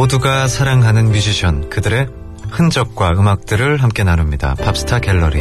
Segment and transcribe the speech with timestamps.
[0.00, 2.08] 모두가 사랑하는 뮤지션 그들의
[2.48, 4.54] 흔적과 음악들을 함께 나눕니다.
[4.54, 5.40] 팝스타 갤러리.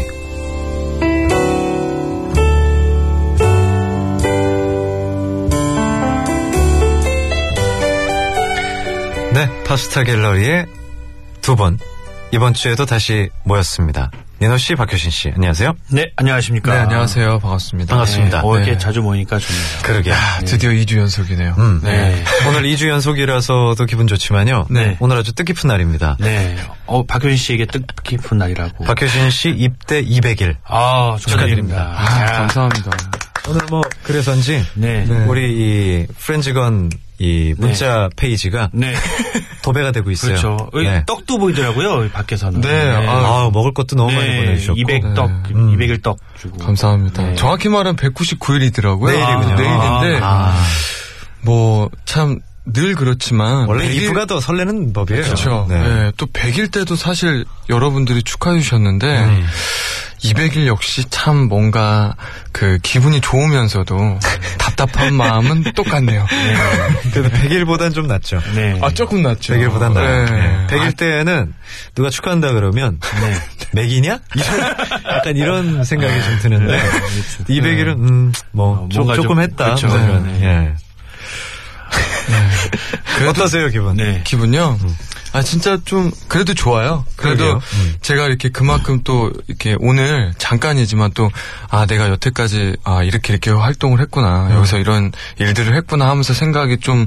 [9.34, 10.66] 네, 팝스타 갤러리의
[11.40, 11.80] 두 분.
[12.32, 14.12] 이번 주에도 다시 모였습니다.
[14.42, 15.74] 니노 씨, 박효신 씨, 안녕하세요.
[15.90, 16.74] 네, 안녕하십니까.
[16.74, 17.40] 네, 안녕하세요.
[17.40, 17.94] 반갑습니다.
[17.94, 18.42] 반갑습니다.
[18.42, 18.78] 네, 어, 이렇게 네.
[18.78, 19.64] 자주 모이니까 좋네요.
[19.84, 20.14] 그러게.
[20.14, 21.56] 아, 드디어 2주 연속이네요.
[21.58, 21.82] 음.
[21.84, 22.24] 네.
[22.48, 24.68] 오늘 2주 연속이라서도 기분 좋지만요.
[24.70, 24.96] 네.
[25.02, 26.16] 오늘 아주 뜻깊은 날입니다.
[26.22, 26.56] 네.
[26.86, 28.86] 어, 박효신 씨에게 뜻깊은 날이라고.
[28.86, 30.56] 박효신 씨 입대 200일.
[30.64, 31.20] 아, 축하드립니다.
[31.20, 31.94] 축하드립니다.
[31.98, 32.92] 아, 자, 감사합니다.
[33.50, 35.06] 오늘 뭐 그래서인지 네.
[35.06, 35.26] 네.
[35.26, 38.94] 우리 이 프렌즈건 이 문자 페이지가 네.
[39.62, 40.32] 도배가 되고 있어요.
[40.32, 40.70] 그렇죠.
[40.74, 41.04] 여기 네.
[41.06, 42.62] 떡도 보이더라고요, 밖에서는.
[42.62, 43.02] 네, 아,
[43.46, 44.80] 아, 먹을 것도 너무 많이 보내주셨고.
[44.80, 45.78] 200떡, 음.
[45.78, 46.58] 200일 떡 주고.
[46.60, 47.24] 감사합니다.
[47.24, 47.36] 네.
[47.36, 49.12] 정확히 말하면 199일이더라고요.
[49.12, 49.56] 내일이군요.
[49.56, 50.58] 내일인데, 아,
[51.42, 52.40] 뭐, 참,
[52.74, 53.68] 늘 그렇지만.
[53.68, 55.24] 원래 100일 이프가 더 설레는 법이에요.
[55.24, 55.66] 그렇죠.
[55.70, 55.82] 네.
[55.82, 56.12] 네.
[56.18, 59.46] 또 100일 때도 사실 여러분들이 축하해 주셨는데, 음.
[60.24, 62.14] 200일 역시 참 뭔가
[62.52, 64.20] 그 기분이 좋으면서도
[64.60, 66.26] 답답한 마음은 똑같네요.
[67.14, 68.42] 그래도 100일보단 좀 낫죠.
[68.54, 68.78] 네.
[68.82, 69.54] 아, 조금 낫죠.
[69.54, 70.26] 100일보단 나아요.
[70.26, 70.32] 네.
[70.32, 70.68] 네.
[70.68, 71.54] 100일 때는
[71.96, 73.82] 누가 축하한다 그러면 네.
[73.82, 74.20] 맥이냐?
[74.36, 74.60] 이런,
[75.16, 77.62] 약간 이런 생각이 좀 드는데 네.
[77.62, 79.66] 200일은 음, 뭐 어, 조, 조금 좀- 했다.
[79.66, 79.88] 그렇죠.
[79.88, 80.74] 뭐 이런,
[81.90, 83.24] 네.
[83.24, 83.28] 예.
[83.28, 83.98] 어떠세요 기분?
[83.98, 84.22] 네.
[84.24, 84.78] 기분요?
[85.32, 87.06] 아, 진짜 좀, 그래도 좋아요.
[87.16, 87.54] 그래도.
[87.54, 87.96] 음.
[88.02, 91.30] 제가 이렇게 그만큼 또, 이렇게 오늘 잠깐이지만 또,
[91.70, 94.48] 아, 내가 여태까지, 아, 이렇게 이렇게 활동을 했구나.
[94.48, 94.56] 음.
[94.56, 97.06] 여기서 이런 일들을 했구나 하면서 생각이 좀,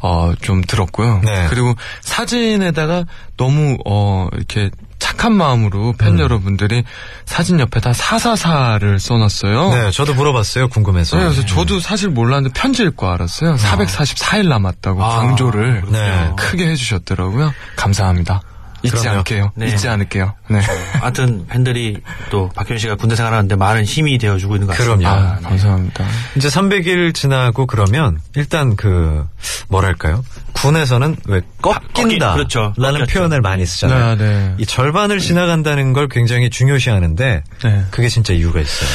[0.00, 1.22] 어, 좀 들었고요.
[1.24, 1.46] 네.
[1.50, 6.20] 그리고 사진에다가 너무, 어, 이렇게 착한 마음으로 팬 음.
[6.20, 6.84] 여러분들이
[7.24, 9.70] 사진 옆에다 444를 써놨어요.
[9.70, 10.68] 네, 저도 물어봤어요.
[10.68, 11.16] 궁금해서.
[11.16, 13.56] 네, 그래서 저도 사실 몰랐는데 편지일 거 알았어요.
[13.56, 16.30] 444일 남았다고 아, 강조를 네.
[16.36, 17.52] 크게 해주셨더라고요.
[17.76, 18.40] 감사합니다.
[18.84, 19.10] 잊지 그럼요.
[19.10, 19.52] 않을게요.
[19.56, 19.66] 네.
[19.68, 20.34] 잊지 않을게요.
[20.48, 20.60] 네.
[21.00, 22.00] 하여튼 팬들이
[22.30, 25.10] 또 박효신 씨가 군대 생활하는데 많은 힘이 되어주고 있는 것 같습니다.
[25.14, 25.28] 그럼요.
[25.28, 26.04] 아, 감사합니다.
[26.36, 29.26] 이제 300일 지나고 그러면 일단 그
[29.68, 30.22] 뭐랄까요?
[30.52, 32.72] 군에서는 왜 꺾인다 꺾이- 그렇죠.
[32.76, 33.12] 라는 꺾였죠.
[33.14, 34.16] 표현을 많이 쓰잖아요.
[34.16, 34.54] 네, 네.
[34.58, 37.84] 이 절반을 지나간다는 걸 굉장히 중요시하는데 네.
[37.90, 38.88] 그게 진짜 이유가 있어요.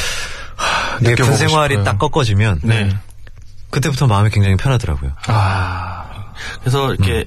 [1.02, 1.84] 이게 느껴보고 군 생활이 싶어요.
[1.86, 2.96] 딱 꺾어지면 네.
[3.72, 5.12] 그때부터 마음이 굉장히 편하더라고요.
[5.28, 6.06] 아.
[6.62, 7.26] 그래서 이렇게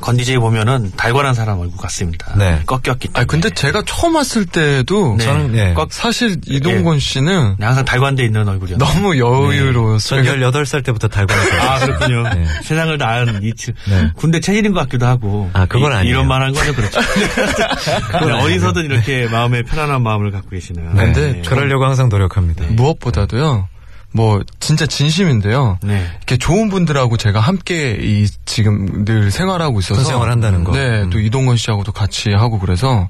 [0.00, 2.34] 건디제이 보면은 달관한 사람 얼굴 같습니다.
[2.36, 2.62] 네.
[2.66, 3.20] 꺾였기 때문에.
[3.22, 5.24] 아 근데 제가 처음 왔을 때도 네.
[5.24, 5.74] 저는 예.
[5.74, 8.78] 꽉 사실 이동건 씨는 네, 항상 달관돼 있는 얼굴이었어요.
[8.78, 10.24] 너무 여유로웠어요.
[10.24, 11.60] 전 18살 때부터 달고났어요.
[11.62, 12.22] 아, 그렇군요.
[12.34, 12.46] 네.
[12.62, 13.72] 세상을 다 아는 이츠.
[13.88, 14.10] 네.
[14.16, 15.50] 군대 체질인 것 같기도 하고.
[15.52, 16.14] 아, 그건 아니에요.
[16.14, 17.00] 이런 말한 거는 그렇죠.
[18.26, 20.92] 네, 어디서든 이렇게 마음에 편안한 마음을 갖고 계시네요.
[20.92, 21.12] 네.
[21.12, 22.64] 근데 그러려고 항상 노력합니다.
[22.70, 23.68] 무엇보다도요.
[24.16, 25.78] 뭐 진짜 진심인데요.
[25.82, 26.04] 네.
[26.16, 30.72] 이렇게 좋은 분들하고 제가 함께 이 지금 늘 생활하고 있어서 군 생활 한다는 거.
[30.72, 31.10] 네, 음.
[31.10, 33.08] 또 이동건 씨하고도 같이 하고 그래서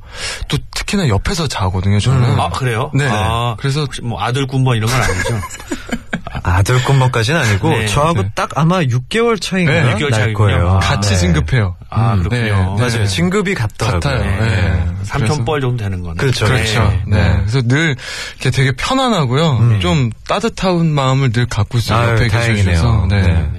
[0.48, 2.00] 또 특히나 옆에서 자거든요.
[2.00, 2.38] 저는.
[2.38, 2.90] 아, 그래요?
[2.92, 3.06] 네.
[3.08, 5.40] 아, 그래서 뭐 아들 군번 이런 건 아니죠?
[6.42, 7.86] 아들 꿈번까지는 아니고 네.
[7.86, 8.30] 저하고 네.
[8.34, 10.34] 딱 아마 6개월 차이인가 네, 날 6개월 차이군요.
[10.34, 10.80] 거예요.
[10.82, 11.16] 같이 네.
[11.16, 11.76] 진급해요.
[11.90, 12.42] 아, 음, 그렇군요.
[12.42, 12.98] 네, 맞아요.
[12.98, 13.06] 네.
[13.06, 14.00] 진급이 같더라고요.
[14.00, 14.40] 같아요.
[14.44, 14.46] 네.
[14.46, 14.86] 네.
[15.04, 16.16] 삼촌뻘 정도 되는 거네.
[16.16, 16.46] 그렇죠.
[16.46, 16.82] 그렇죠.
[17.06, 17.16] 네.
[17.16, 17.36] 네.
[17.40, 17.96] 그래서 늘
[18.34, 19.78] 이렇게 되게 편안하고요.
[19.80, 21.98] 좀 따뜻한 마음을 늘 갖고 있어요.
[21.98, 23.06] 아유, 옆에 다행이네요.
[23.08, 23.22] 네.
[23.22, 23.50] 네.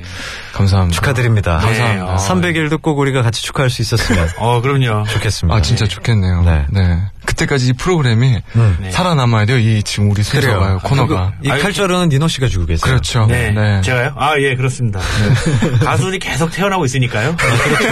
[0.54, 0.96] 감사합니다.
[0.96, 1.60] 축하드립니다.
[1.60, 1.66] 네.
[1.78, 2.16] 감사합니다.
[2.18, 5.06] 300일도 꼭 우리가 같이 축하할 수 있었으면 어, 그럼요.
[5.08, 5.56] 좋겠습니다.
[5.56, 6.42] 아, 진짜 좋겠네요.
[6.72, 7.02] 네.
[7.38, 7.46] 네.
[7.46, 8.78] 그때까지 이 프로그램이 음.
[8.82, 8.92] 네.
[8.92, 9.58] 살아남아야 돼요.
[9.58, 10.80] 이 지금 우리 순서가요.
[10.80, 11.34] 코너가.
[11.44, 12.82] 이 아유, 칼자루는 니노 씨가 주고 계세요.
[12.82, 13.26] 그렇죠.
[13.28, 13.52] 네.
[13.52, 13.82] 네.
[13.82, 14.14] 제가요?
[14.18, 15.00] 아, 예, 그렇습니다.
[15.84, 17.36] 가수들이 계속 태어나고 있으니까요.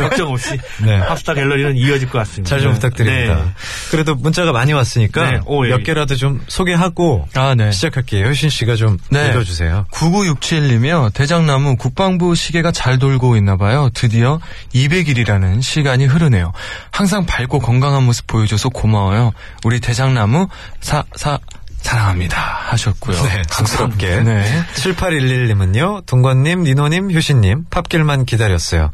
[0.01, 0.57] 걱정 없이.
[0.83, 0.99] 네.
[0.99, 2.49] 팝스타 갤러리는 이어질 것 같습니다.
[2.49, 2.73] 잘좀 네.
[2.75, 3.35] 부탁드립니다.
[3.35, 3.51] 네.
[3.91, 5.39] 그래도 문자가 많이 왔으니까 네.
[5.45, 5.69] 오, 예.
[5.69, 7.71] 몇 개라도 좀 소개하고 아, 네.
[7.71, 8.25] 시작할게요.
[8.27, 9.29] 효신 씨가 좀 네.
[9.29, 9.85] 읽어주세요.
[9.91, 11.13] 9967님이요.
[11.13, 13.89] 대장나무 국방부 시계가 잘 돌고 있나 봐요.
[13.93, 14.39] 드디어
[14.73, 16.51] 200일이라는 시간이 흐르네요.
[16.91, 19.31] 항상 밝고 건강한 모습 보여줘서 고마워요.
[19.63, 20.47] 우리 대장나무
[20.81, 21.39] 사, 사,
[21.77, 22.39] 사랑합니다.
[22.39, 23.21] 하셨고요.
[23.23, 24.21] 네, 쑥스럽게.
[24.21, 24.65] 네.
[24.75, 28.89] 7811님은요, 동건님, 니노님, 효신님, 팝길만 기다렸어요.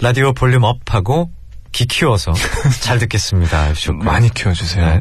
[0.00, 1.30] 라디오 볼륨 업하고
[1.72, 2.32] 귀 키워서
[2.82, 3.68] 잘 듣겠습니다.
[4.02, 4.84] 많이 키워주세요.
[4.86, 5.00] 네.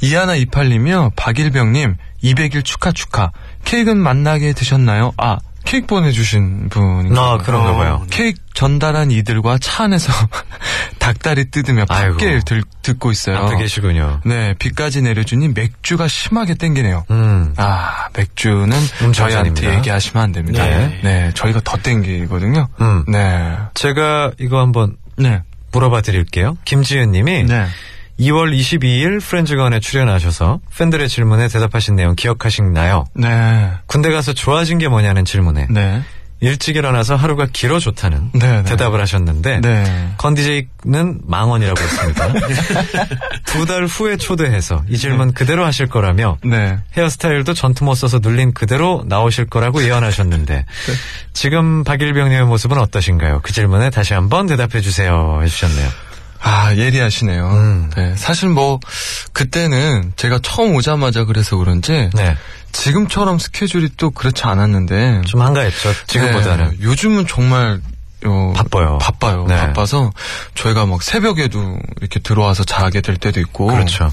[0.00, 1.12] 이하나 이팔님이요.
[1.16, 3.30] 박일병님 200일 축하 축하.
[3.64, 5.12] 케이크는 만나게 드셨나요?
[5.16, 7.38] 아 케이크 보내주신 분인가 아.
[7.38, 8.04] 그런가 봐요.
[8.10, 10.12] 케이크 전달한 이들과 차 안에서
[10.98, 11.84] 닭다리 뜯으며.
[11.86, 13.38] 팝길 들- 듣고 있어요.
[13.38, 14.20] 앞에 계시군요.
[14.24, 17.04] 네, 비까지 내려주니 맥주가 심하게 땡기네요.
[17.10, 17.54] 음.
[17.56, 18.70] 아, 맥주는
[19.02, 19.76] 음, 저희한테.
[19.76, 20.64] 얘기하시면 안 됩니다.
[20.64, 21.00] 네.
[21.02, 21.30] 네.
[21.34, 22.68] 저희가 더 땡기거든요.
[22.80, 23.04] 음.
[23.08, 23.56] 네.
[23.74, 25.42] 제가 이거 한번 네.
[25.72, 26.56] 물어봐 드릴게요.
[26.64, 27.66] 김지은 님이 네.
[28.22, 33.04] 2월 22일 프렌즈건에 출연하셔서 팬들의 질문에 대답하신 내용 기억하시나요?
[33.14, 33.70] 네.
[33.86, 36.02] 군대 가서 좋아진 게 뭐냐는 질문에 네.
[36.40, 38.62] 일찍 일어나서 하루가 길어 좋다는 네, 네.
[38.64, 40.12] 대답을 하셨는데 네.
[40.18, 42.32] 컨디제이는 망언이라고 했습니다.
[43.46, 46.78] 두 달 후에 초대해서 이 질문 그대로 하실 거라며 네.
[46.96, 50.64] 헤어스타일도 전투 못 써서 눌린 그대로 나오실 거라고 예언하셨는데
[51.32, 53.40] 지금 박일병님의 모습은 어떠신가요?
[53.44, 55.88] 그 질문에 다시 한번 대답해 주세요 해주셨네요.
[56.42, 57.48] 아, 예리하시네요.
[57.50, 57.90] 음.
[57.96, 58.80] 네, 사실 뭐,
[59.32, 62.36] 그때는 제가 처음 오자마자 그래서 그런지, 네,
[62.72, 65.92] 지금처럼 스케줄이 또 그렇지 않았는데, 좀 한가했죠.
[66.08, 67.80] 지금보다는 네, 요즘은 정말,
[68.24, 68.98] 어, 바빠요.
[68.98, 69.46] 바빠요.
[69.48, 69.56] 네.
[69.56, 70.12] 바빠서
[70.54, 73.66] 저희가 막 새벽에도 이렇게 들어와서 자게 될 때도 있고.
[73.66, 74.10] 그렇죠.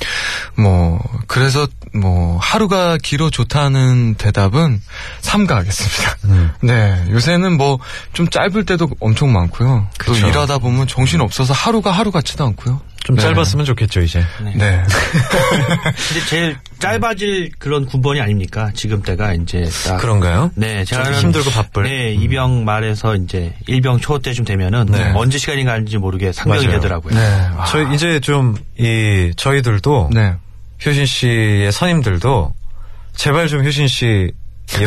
[0.55, 4.81] 뭐, 그래서 뭐, 하루가 길어 좋다는 대답은
[5.21, 6.15] 삼가하겠습니다.
[6.25, 6.51] 음.
[6.61, 7.79] 네, 요새는 뭐,
[8.13, 9.87] 좀 짧을 때도 엄청 많고요.
[9.97, 10.13] 그쵸.
[10.21, 12.81] 또 일하다 보면 정신 없어서 하루가 하루 같지도 않고요.
[13.05, 13.21] 좀 네.
[13.23, 14.23] 짧았으면 좋겠죠 이제.
[14.43, 14.53] 네.
[14.55, 14.83] 네.
[16.09, 18.71] 근데 제일 짧아질 그런 군번이 아닙니까?
[18.75, 19.97] 지금 때가 이제 딱.
[19.97, 20.51] 그런가요?
[20.55, 21.83] 네, 좀 제가 힘들고 바쁠.
[21.83, 25.13] 네, 이병 말에서 이제 일병 초 때쯤 되면은 네.
[25.15, 26.79] 언제 시간이 가는지 모르게 상병이 맞아요.
[26.81, 27.15] 되더라고요.
[27.15, 27.47] 네.
[27.57, 30.35] 아, 저희 이제 좀 이 저희들도 네.
[30.85, 32.53] 효신 씨의 선임들도
[33.15, 34.31] 제발 좀 효신 씨의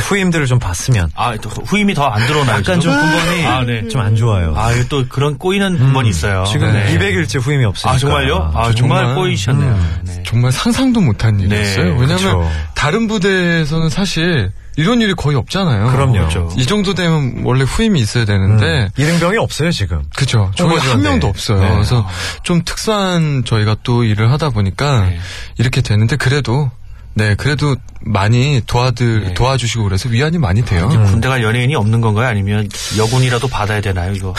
[0.01, 2.59] 후임들을 좀 봤으면 아, 또 후임이 더 안 들어오나요?
[2.59, 2.99] 약간 좀 지금?
[3.01, 3.89] 군번이 아, 네.
[3.89, 4.55] 좀 안 좋아요.
[4.57, 6.45] 아, 또 그런 꼬이는 군번이 있어요.
[6.47, 6.97] 지금 네.
[6.97, 7.95] 200일째 후임이 없으니까.
[7.95, 8.37] 아, 정말요?
[8.55, 9.71] 아, 정말, 정말, 꼬이셨네요.
[9.73, 9.99] 음.
[10.05, 10.23] 네.
[10.25, 11.93] 정말 상상도 못한 네, 일이었어요.
[11.97, 12.51] 왜냐면 그쵸.
[12.75, 15.87] 다른 부대에서는 사실 이런 일이 거의 없잖아요.
[15.91, 16.13] 그럼요.
[16.13, 16.49] 그렇죠.
[16.57, 18.89] 이 정도 되면 원래 후임이 있어야 되는데 음.
[18.97, 20.03] 이등병이 없어요 지금.
[20.17, 20.51] 그죠.
[20.57, 21.03] 저희 한.
[21.03, 21.61] 명도 없어요.
[21.61, 21.71] 네.
[21.73, 22.09] 그래서
[22.43, 25.19] 좀 특수한 저희가 또 일을 하다 보니까 네.
[25.59, 26.71] 이렇게 되는데 그래도
[27.15, 29.35] 네 그래도 많이 도와들 네.
[29.35, 30.89] 도와주시고 그래서 위안이 많이 돼요.
[30.93, 31.05] 음.
[31.05, 32.29] 군대가 연예인이 없는 건가요?
[32.29, 34.33] 아니면 여군이라도 받아야 되나요, 이거?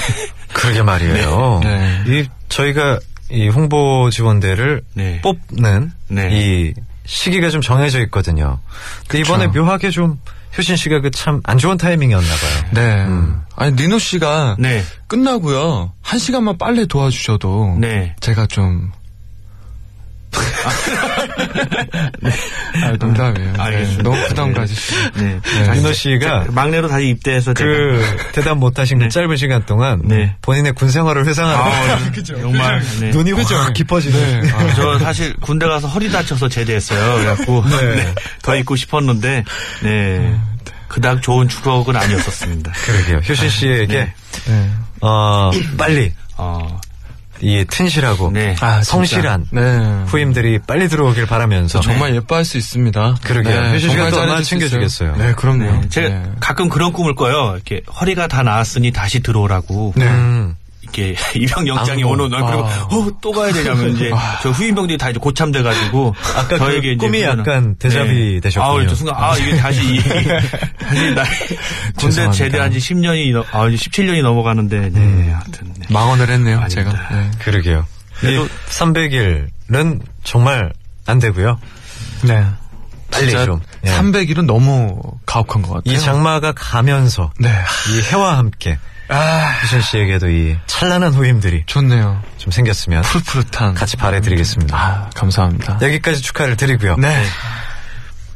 [0.54, 1.60] 그러게 말이에요.
[1.62, 2.02] 네.
[2.06, 2.98] 이 저희가
[3.30, 5.20] 이 홍보 지원대를 네.
[5.20, 6.28] 뽑는 네.
[6.32, 6.74] 이
[7.06, 8.58] 시기가 좀 정해져 있거든요.
[9.08, 10.20] 근데 이번에 묘하게 좀
[10.58, 12.64] 효신 씨가 그 참 안 좋은 타이밍이었나 봐요.
[12.72, 13.04] 네.
[13.04, 13.42] 음.
[13.56, 14.82] 아니 니노 씨가 네.
[15.06, 18.14] 끝나고요 한 시간만 빨래 도와주셔도 네.
[18.20, 18.90] 제가 좀
[22.82, 23.52] 아, 농담이에요.
[23.52, 24.02] 네, 알겠습니다.
[24.02, 24.54] 너무 부담 네.
[24.54, 24.96] 가지시고.
[25.16, 25.40] 네.
[25.74, 28.02] 민호 씨가 막내로 다시 입대해서 그
[28.32, 30.34] 대답 못하신 그 짧은 시간 동안 네.
[30.42, 33.10] 본인의 군 생활을 회상하는 아, 정말 네.
[33.10, 34.40] 눈이 확 깊어지네.
[34.40, 34.50] 네.
[34.50, 37.16] 아, 저 사실 군대 가서 허리 다쳐서 제대했어요.
[37.16, 37.94] 그래갖고 네.
[37.96, 39.44] 네, 더 입고 싶었는데
[39.82, 40.40] 네
[40.88, 42.72] 그닥 좋은 추억은 아니었었습니다.
[42.72, 43.16] 그러게요.
[43.28, 44.12] 효신 씨에게
[44.46, 44.70] 네.
[45.00, 46.78] 어, 빨리 어,
[47.40, 48.56] 이 튼실하고 네.
[48.60, 48.82] 아.
[48.82, 50.04] 성실한 네.
[50.06, 53.16] 후임들이 빨리 들어오길 바라면서 정말 예뻐할 수 있습니다.
[53.22, 53.78] 그러게요.
[53.78, 54.42] 씨가 정말 또 얼마나.
[54.42, 55.16] 챙겨주겠어요.
[55.16, 55.80] 네, 그럼요.
[55.80, 56.22] 네, 제가 네.
[56.40, 57.52] 가끔 그런 꿈을 꿔요.
[57.54, 59.94] 이렇게 허리가 다 나았으니 다시 들어오라고.
[59.96, 60.06] 네.
[60.06, 60.56] 음.
[61.02, 62.10] 이렇게 입영 영장이 아이고.
[62.10, 62.88] 오는 날 그리고 아.
[62.90, 64.10] 어또 가야 되냐면 이제
[64.42, 68.84] 저 후임병들이 다 이제 고참돼 가지고 아까 그 꿈이 약간 대자비 되셨군요.
[68.84, 71.24] 아, 저 순간 아 이게 다시 이- 다시 나
[71.96, 72.30] 군대.
[72.30, 75.32] 제대한 지 10년이 넘- 아 이제 17년이 넘어가는데 네 음.
[75.34, 75.86] 하여튼 네.
[75.90, 76.68] 망언을 했네요, 아닙니다.
[76.68, 77.08] 제가.
[77.14, 77.30] 네.
[77.40, 77.86] 그러게요.
[78.20, 80.72] 그래도- 300일은 정말
[81.06, 81.58] 안 되고요.
[82.22, 82.44] 네.
[83.10, 83.60] 빨리 좀.
[83.86, 83.90] 예.
[83.90, 85.94] 300일은 너무 가혹한 것 같아요.
[85.94, 87.48] 이 장마가 가면서 네.
[87.90, 92.22] 이 해와 함께 아, 효신 씨에게도 이 찬란한 후임들이 좋네요.
[92.38, 93.74] 좀 생겼으면 푸릇푸릇한.
[93.74, 94.76] 같이 바래드리겠습니다.
[94.76, 95.78] 아, 감사합니다.
[95.82, 96.96] 여기까지 축하를 드리고요.
[96.96, 97.24] 네.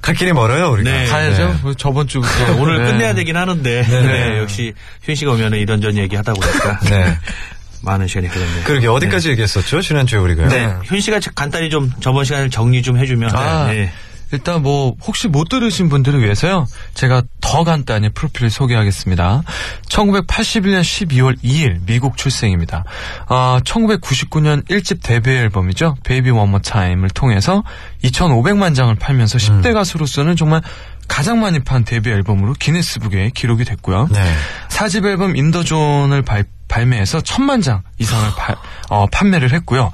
[0.01, 0.91] 갈 길이 멀어요, 우리가.
[0.91, 1.07] 네.
[1.09, 1.49] 가야죠.
[1.49, 1.59] 네.
[1.63, 2.55] 뭐 저번 주부터.
[2.57, 2.91] 오늘 네.
[2.93, 4.03] 끝내야 되긴 하는데 네.
[4.03, 4.73] 네, 역시
[5.03, 7.19] 휴인 씨가 오면 이런저런 얘기 하다 보니까 네.
[7.83, 8.65] 많은 시간이 흐르네요.
[8.65, 9.81] 그러게 어디까지 얘기했었죠?
[9.83, 10.49] 지난주에 우리가요.
[10.49, 13.93] 네, 휴인 씨가 간단히 좀 저번 시간을 정리 좀 해주면 아, 네.
[14.33, 16.67] 일단 뭐 혹시 못 들으신 분들을 위해서요.
[16.95, 19.43] 제가 더 간단히 프로필을 소개하겠습니다.
[19.89, 22.85] 1981년 12월 2일 미국 출생입니다.
[23.29, 25.97] 아, 1999년 1집 데뷔 앨범이죠.
[26.05, 27.65] Baby One More Time을 통해서
[28.05, 30.63] 2,500만 장을 팔면서 10대 가수로서는 정말
[31.09, 34.09] 가장 많이 판 데뷔 앨범으로 기네스북에 기록이 됐고요.
[34.13, 34.33] 네.
[34.69, 38.55] 4집 앨범 인더존을 발, 발매해서 천만 장 이상을 발-
[38.91, 39.93] 어, 판매를 했고요.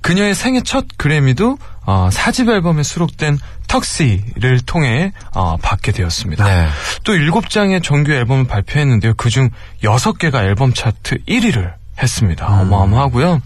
[0.00, 3.38] 그녀의 생애 첫 그래미도 어, 4집 앨범에 수록된
[3.68, 6.44] 턱시를 통해 어, 받게 되었습니다.
[6.44, 6.68] 네.
[7.04, 9.14] 또 7장의 정규 앨범을 발표했는데요.
[9.14, 9.50] 그중
[9.82, 12.46] 6개가 앨범 차트 1위를 했습니다.
[12.46, 12.72] 음.
[12.72, 13.40] 어마어마하고요.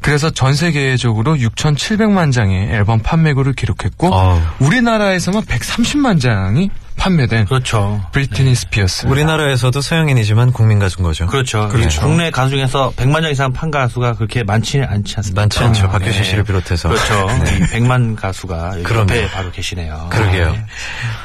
[0.00, 4.40] 그래서 전 세계적으로 6,700만 장의 앨범 판매고를 기록했고 어우.
[4.58, 8.04] 우리나라에서만 130만 장이 판매된 그렇죠.
[8.12, 9.06] 브리트니 스피어스.
[9.06, 11.26] 우리나라에서도 서양인이지만 국민 가수인 거죠.
[11.26, 11.68] 그렇죠.
[11.68, 12.00] 그렇죠.
[12.00, 15.42] 예, 국내 가수 중에서 100만 장 이상 판 가수가 그렇게 많지는 않지 않습니까?
[15.42, 15.86] 많지 않죠.
[15.86, 16.22] 아, 박효신 네.
[16.22, 16.88] 씨를 비롯해서.
[16.88, 17.26] 그렇죠.
[17.44, 17.56] 네.
[17.56, 18.82] 이 100만 가수가.
[18.82, 20.08] 옆에 바로 계시네요.
[20.10, 20.52] 그러게요.
[20.52, 20.66] 네.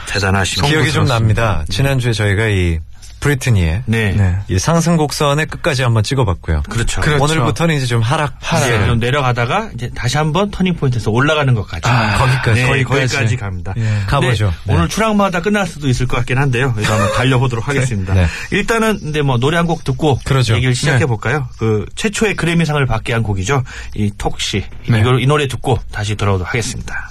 [0.07, 0.67] 대단하십니다.
[0.69, 1.07] 기억이 좀.
[1.07, 1.63] 납니다.
[1.69, 2.79] 지난주에 저희가 이
[3.19, 4.11] 브리트니의 네.
[4.13, 4.37] 네.
[4.47, 6.63] 이 상승 곡선의 끝까지 한번 찍어봤고요.
[6.69, 7.01] 그렇죠.
[7.01, 7.23] 그렇죠.
[7.23, 8.37] 오늘부터는 이제 좀 하락.
[8.41, 8.87] 이제 시기를.
[8.87, 11.89] 좀 내려가다가 이제 다시 한번 터닝 포인트에서 올라가는 것까지.
[11.89, 12.61] 아, 거기까지.
[12.61, 13.07] 네, 거기까지.
[13.15, 13.73] 거기까지 갑니다.
[13.77, 14.03] 예.
[14.07, 14.45] 가보죠.
[14.45, 14.73] 네, 네.
[14.75, 16.73] 오늘 출항마다 끝날 수도 있을 것 같긴 한데요.
[16.73, 18.13] 그래서 한번 달려보도록 하겠습니다.
[18.13, 18.27] 네.
[18.51, 20.55] 일단은 근데 뭐 노래 한 곡 듣고 그러죠.
[20.55, 21.05] 얘기를 시작해 네.
[21.07, 21.49] 볼까요?
[21.57, 23.63] 그 최초의 그래미상을 받게 한 곡이죠.
[23.95, 24.63] 이 톡시.
[24.89, 24.99] 네.
[25.01, 27.09] 이걸 이 노래 듣고 다시 돌아오도록 하겠습니다.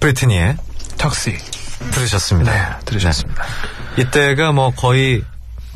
[0.00, 0.56] 브리트니의
[0.98, 1.38] 턱시.
[1.90, 2.52] 들으셨습니다.
[2.52, 3.44] 네, 들으셨습니다.
[3.96, 4.02] 네.
[4.02, 5.22] 이때가 뭐 거의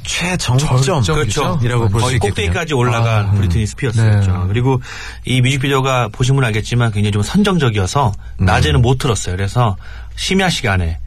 [0.04, 1.02] 최정점.
[1.14, 1.58] 그렇죠.
[1.62, 2.30] 이라고 볼 수 있겠군요.
[2.30, 4.32] 꼭대기까지 올라간 아, 브리트니 스피어스였죠.
[4.32, 4.38] 네.
[4.49, 4.80] 그리고
[5.25, 8.44] 이 뮤직비디오가 보시면 알겠지만 굉장히 좀 선정적이어서 음.
[8.44, 9.34] 낮에는 못 틀었어요.
[9.37, 9.76] 그래서
[10.16, 10.99] 심야 시간에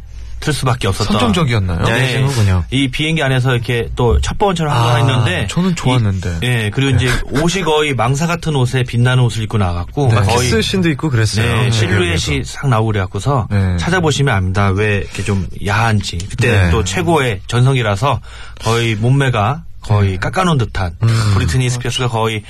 [0.47, 1.11] 틀 수밖에 없었던.
[1.11, 1.81] 선정적이었나요?
[1.81, 1.91] 네.
[1.91, 2.63] 야해지는군요.
[2.71, 6.39] 이 비행기 안에서 이렇게 또 첫 번째로 한번 아, 했는데 저는 좋았는데.
[6.41, 10.15] 이- 예 그리고 이제 옷이 거의 망사 같은 옷에 빛나는 옷을 입고 나갔고 네.
[10.21, 11.45] 거의 키스 씬도 있고 그랬어요.
[11.45, 13.75] 네, 네, 실루엣이 싹 나오고 그래갖고서 네.
[13.77, 14.69] 찾아보시면 압니다.
[14.69, 16.17] 왜 이렇게 좀 야한지.
[16.29, 16.69] 그때 네.
[16.71, 18.21] 또 최고의 전성이라서
[18.61, 20.17] 거의 몸매가 거의 네.
[20.17, 21.31] 깎아놓은 듯한 음.
[21.33, 22.43] 브리트니 스피어스가 거의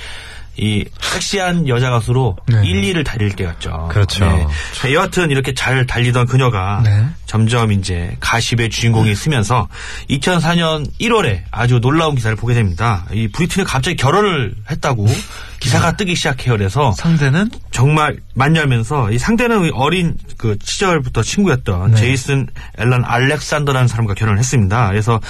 [0.58, 2.60] 이 섹시한 여자 가수로 네.
[2.64, 3.88] 1, 2를 달릴 때였죠.
[3.90, 4.24] 그렇죠.
[4.74, 7.06] 자, 여하튼 이렇게 잘 달리던 그녀가 네.
[7.26, 9.68] 점점 이제 가십의 주인공이 쓰면서
[10.10, 13.06] 2004년 1월에 아주 놀라운 기사를 보게 됩니다.
[13.12, 15.06] 이 브리트니 갑자기 결혼을 했다고
[15.60, 16.56] 기사가 뜨기 시작해요.
[16.56, 21.96] 그래서 상대는 정말 만나면서 이 상대는 어린 그 시절부터 친구였던 네.
[21.96, 22.46] 제이슨
[22.78, 24.88] 앨런 알렉산더라는 사람과 결혼을 했습니다.
[24.88, 25.20] 그래서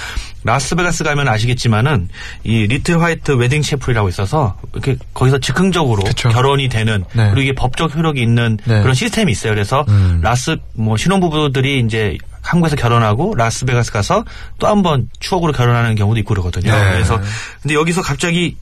[0.43, 2.09] 라스베가스 가면 아시겠지만은
[2.43, 6.29] 이 Little White Wedding Chapel이라고 있어서 이렇게 거기서 즉흥적으로 그쵸.
[6.29, 7.25] 결혼이 되는 네.
[7.31, 8.81] 그리고 이게 법적 효력이 있는 네.
[8.81, 9.51] 그런 시스템이 있어요.
[9.53, 10.19] 그래서 음.
[10.21, 14.23] 라스 뭐 신혼부부들이 이제 한국에서 결혼하고 라스베가스 가서
[14.59, 16.71] 또 한 번 추억으로 결혼하는 경우도 있고 그러거든요.
[16.71, 16.91] 네.
[16.93, 17.19] 그래서
[17.61, 18.55] 근데 여기서 갑자기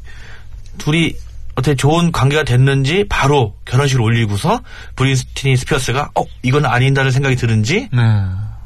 [0.79, 1.13] 둘이
[1.57, 4.61] 어떻게 좋은 관계가 됐는지 바로 결혼식을 올리고서
[4.95, 7.99] 브리트니 스피어스가 어 이건 아닌다는 생각이 드는지 네.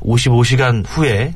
[0.03, 1.33] 55시간 후에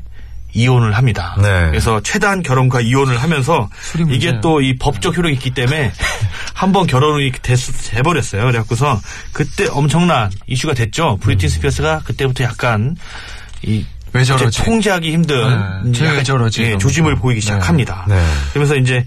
[0.52, 1.34] 이혼을 합니다.
[1.40, 1.66] 네.
[1.70, 3.68] 그래서 최단 결혼과 이혼을 하면서.
[4.10, 5.92] 이게 또 이 법적 효력이 있기 때문에
[6.54, 7.56] 한 번 결혼이 됐,
[7.90, 8.42] 돼버렸어요.
[8.46, 9.00] 그래갖고서
[9.32, 11.18] 그때 엄청난 이슈가 됐죠.
[11.22, 12.96] 브리트니 스피어스가 그때부터 약간
[13.62, 14.62] 얘 왜 저러지?
[14.62, 16.62] 통제하기 힘든 네, 약간, 저러지?
[16.62, 16.78] 예.
[16.78, 17.44] 조짐을 보이기 네.
[17.44, 18.04] 시작합니다.
[18.08, 18.22] 네.
[18.50, 19.04] 그러면서 이제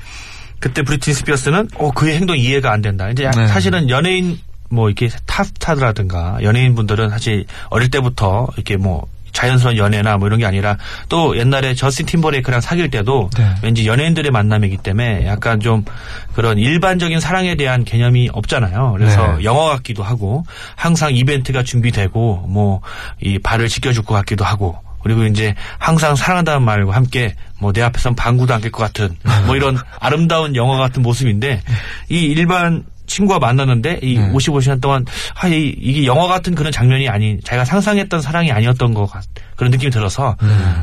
[0.59, 3.09] 그때 브리트니 스피어스는 어 그의 행동이 이해가 안 된다.
[3.09, 3.47] 이제 네.
[3.47, 4.39] 사실은 연예인
[4.69, 10.45] 뭐 이렇게 탑스타라든가 연예인 분들은 사실 어릴 때부터 이렇게 뭐 자연스러운 연애나 뭐 이런 게
[10.45, 10.75] 아니라
[11.07, 13.45] 또 옛날에 저스틴 팀버레이크랑 사귈 때도 네.
[13.61, 15.85] 왠지 연예인들의 만남이기 때문에 약간 좀
[16.33, 18.95] 그런 일반적인 사랑에 대한 개념이 없잖아요.
[18.97, 19.43] 그래서 네.
[19.43, 22.81] 영화 같기도 하고 항상 이벤트가 준비되고 뭐
[23.21, 28.15] 이 발을 지켜줄 것 같기도 하고 그리고 이제 항상 사랑한다는 말과 함께 뭐 내 앞에선
[28.15, 29.15] 방구도 안 낄 것 같은
[29.45, 31.61] 뭐 이런 아름다운 영화 같은 모습인데
[32.09, 34.31] 이 일반 친구와 만났는데 이 네.
[34.31, 35.03] 55시간 동안
[35.33, 39.23] 아 이, 이게 영화 같은 그런 장면이 아닌 자기가 상상했던 사랑이 아니었던 것 같,
[39.55, 40.35] 그런 느낌이 들어서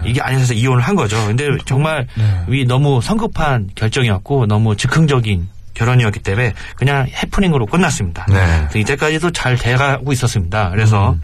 [0.05, 1.25] 이게 아니어서 이혼을 한 거죠.
[1.27, 2.45] 근데 정말 네.
[2.51, 8.27] 이 너무 성급한 결정이었고 너무 즉흥적인 결혼이었기 때문에 그냥 해프닝으로 끝났습니다.
[8.29, 8.81] 네.
[8.81, 10.71] 이때까지도 잘 돼가고 있었습니다.
[10.71, 11.15] 그래서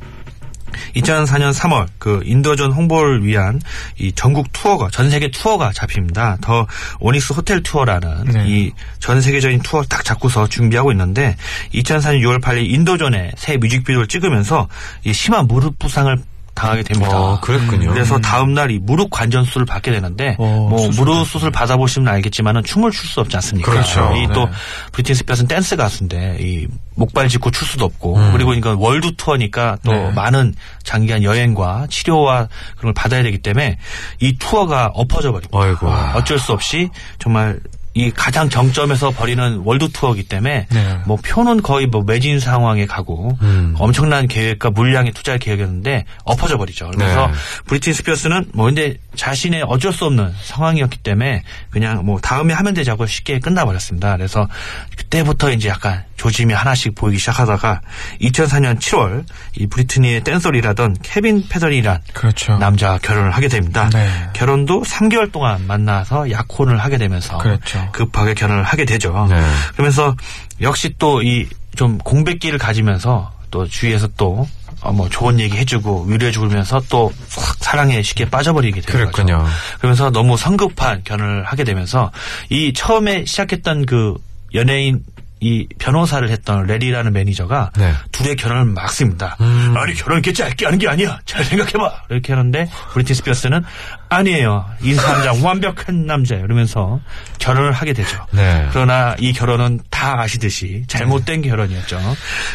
[0.97, 3.61] 2004년 3월 그 인도전 홍보를 위한
[3.99, 6.38] 이 전국 투어가 전 세계 투어가 잡힙니다.
[6.41, 6.67] 더
[7.01, 8.45] Onyx Hotel Tour라는 네.
[8.47, 11.37] 이전 세계적인 투어 딱 잡고서 준비하고 있는데
[11.75, 14.69] 2004년 6월 8일 인도전에 새 뮤직비디오를 찍으면서
[15.05, 16.17] 이 심한 무릎 부상을
[16.55, 17.17] 당하게 됩니다.
[17.19, 17.91] 어, 그랬군요.
[17.93, 22.63] 그래서 다음 날이 무릎 관절 수술을 받게 되는데 어, 뭐 수술 무릎 수술 받아보시면 알겠지만은
[22.65, 23.71] 춤을 출 수 없지 않습니까?
[23.71, 24.13] 그렇죠.
[24.17, 24.51] 이또 네.
[24.93, 28.33] 브리트니 스피어스는 댄스 가수인데 이 목발 짚고 출 수도 없고 음.
[28.33, 30.11] 그리고 이건 월드 투어니까 또 네.
[30.13, 30.55] 많은
[30.85, 33.79] 장기간 여행과 치료와 그런 걸 받아야 되기 때문에
[34.21, 35.59] 이 투어가 엎어져 버립니다.
[35.59, 35.89] 아이고.
[36.19, 37.59] 어쩔 수 없이 정말
[37.95, 40.99] 이 가장 정점에서 벌이는 월드 투어이기 때문에 네.
[41.07, 43.75] 뭐 표는 거의 뭐 매진 상황에 가고 음.
[43.79, 46.91] 엄청난 계획과 물량을 투자할 계획이었는데 엎어져 버리죠.
[46.95, 47.33] 그래서 네.
[47.67, 53.07] 브리트니 스피어스는 뭐 근데 자신의 어쩔 수 없는 상황이었기 때문에 그냥 뭐 다음에 하면 되자고
[53.07, 54.17] 쉽게 끝나버렸습니다.
[54.17, 54.49] 그래서
[54.97, 57.81] 그때부터 이제 약간 조짐이 하나씩 보이기 시작하다가
[58.21, 59.25] 2004년 7월
[59.57, 62.57] 이 브리트니의 댄서리라던 케빈 페더리란 그렇죠.
[62.59, 63.91] 남자와 결혼을 하게 됩니다.
[63.93, 64.09] 네.
[64.33, 67.88] 결혼도 3개월 동안 만나서 약혼을 하게 되면서 그렇죠.
[67.91, 69.26] 급하게 결혼을 하게 되죠.
[69.29, 69.43] 네.
[69.73, 70.14] 그러면서
[70.61, 74.47] 역시 또 이 좀 공백기를 가지면서 또 주위에서 또
[74.83, 79.38] 어, 뭐 좋은 얘기 해주고 위로해주고 그러면서 또 확 사랑에 쉽게 빠져버리게 되는 그랬군요.
[79.38, 79.50] 거죠.
[79.79, 82.12] 그러면서 너무 성급한 결혼을 하게 되면서
[82.50, 84.14] 이 처음에 시작했던 그
[84.55, 85.00] 연예인
[85.43, 87.93] 이 변호사를 했던 래리라는 매니저가 네.
[88.13, 89.37] 둘의 결혼을 막습니다.
[89.41, 89.75] 음.
[89.77, 91.19] 아니 결혼 이렇게 짧게 하는 게 아니야.
[91.25, 92.05] 잘 생각해봐.
[92.11, 93.65] 이렇게 하는데 브리트니 스피어스는
[94.09, 94.65] 아니에요.
[94.83, 96.45] 이 사람 완벽한 남자예요.
[96.45, 97.01] 이러면서
[97.41, 98.25] 결혼을 하게 되죠.
[98.31, 98.69] 네.
[98.71, 101.99] 그러나 이 결혼은 다 아시듯이 잘못된 결혼이었죠.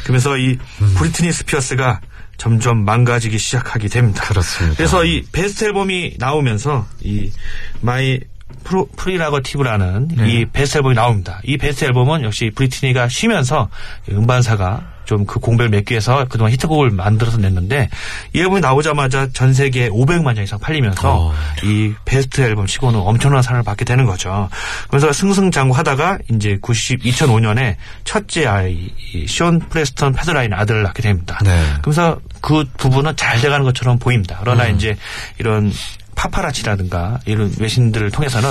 [0.03, 0.57] 그러면서 이
[0.95, 1.99] 브리트니 스피어스가
[2.37, 4.23] 점점 망가지기 시작하게 됩니다.
[4.23, 4.77] 그렇습니다.
[4.77, 7.31] 그래서 이 베스트 앨범이 나오면서 이
[7.81, 8.21] My
[8.63, 10.29] Pro, Prerogative라는 네.
[10.29, 11.39] 이 베스트 앨범이 나옵니다.
[11.43, 13.69] 이 베스트 앨범은 역시 브리트니가 쉬면서
[14.09, 17.89] 음반사가 좀 그 공백을 메꾸기 위해서 그동안 히트곡을 만들어서 냈는데
[18.33, 21.33] 이 앨범이 나오자마자 전 세계 500만 장 이상 팔리면서 어.
[21.63, 24.49] 이 베스트 앨범 치고는 엄청난 사랑을 받게 되는 거죠.
[24.89, 31.39] 그래서 승승장구하다가 이제 90, 2005년에 첫째 아이 이 션 프레스턴 페더라인 아들을 낳게 됩니다.
[31.43, 31.59] 네.
[31.81, 34.37] 그래서 그 부분은 잘 돼가는 것처럼 보입니다.
[34.39, 34.75] 그러나 음.
[34.75, 34.95] 이제
[35.39, 35.71] 이런
[36.17, 38.49] 파파라치라든가 이런 외신들을 통해서는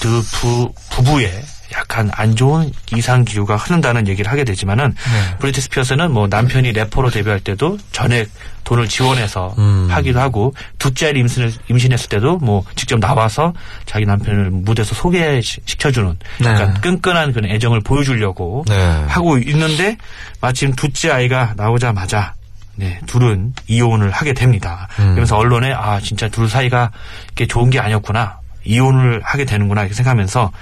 [0.00, 5.36] 그 부, 부부의 약간 안 좋은 이상 기후가 흐른다는 얘기를 하게 되지만은 네.
[5.38, 8.30] 브리티 스피어스는 뭐 남편이 래퍼로 데뷔할 때도 전액
[8.64, 9.86] 돈을 지원해서 음.
[9.90, 13.52] 하기도 하고 둘째 아이를 임신을, 임신했을 때도 뭐 직접 나와서
[13.84, 16.48] 자기 남편을 무대에서 소개시켜주는 네.
[16.48, 18.74] 약간 끈끈한 그런 애정을 보여주려고 네.
[19.08, 19.98] 하고 있는데
[20.40, 22.34] 마침 둘째 아이가 나오자마자
[22.78, 24.86] 네, 둘은 이혼을 하게 됩니다.
[25.00, 25.06] 음.
[25.06, 26.92] 그러면서 언론에 아 진짜 둘 사이가
[27.26, 28.38] 이렇게 좋은 게 아니었구나.
[28.64, 30.52] 이혼을 하게 되는구나 이렇게 생각하면서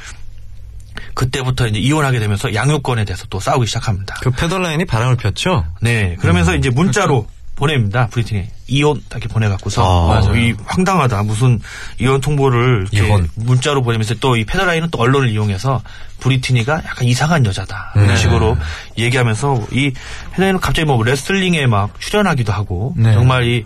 [1.13, 4.17] 그때부터 이제 이혼하게 되면서 양육권에 대해서 또 싸우기 시작합니다.
[4.23, 5.67] 그 페더라인이 바람을 폈죠?
[5.83, 6.59] 네, 그러면서 음.
[6.59, 8.07] 이제 문자로 보냅니다.
[8.09, 10.37] 브리튼이 이혼 이렇게 보내갖고서 아.
[10.37, 11.59] 이 황당하다 무슨
[12.01, 13.29] 이혼 통보를 이혼.
[13.35, 15.83] 문자로 보내면서 또 이 페더라인은 또 언론을 이용해서
[16.21, 18.17] 브리트니가 약간 이상한 여자다 이런 네.
[18.17, 18.57] 식으로
[18.99, 19.93] 얘기하면서 이
[20.33, 23.13] 페더라인은 갑자기 뭐 레슬링에 막 출연하기도 하고 네.
[23.15, 23.65] 정말 이,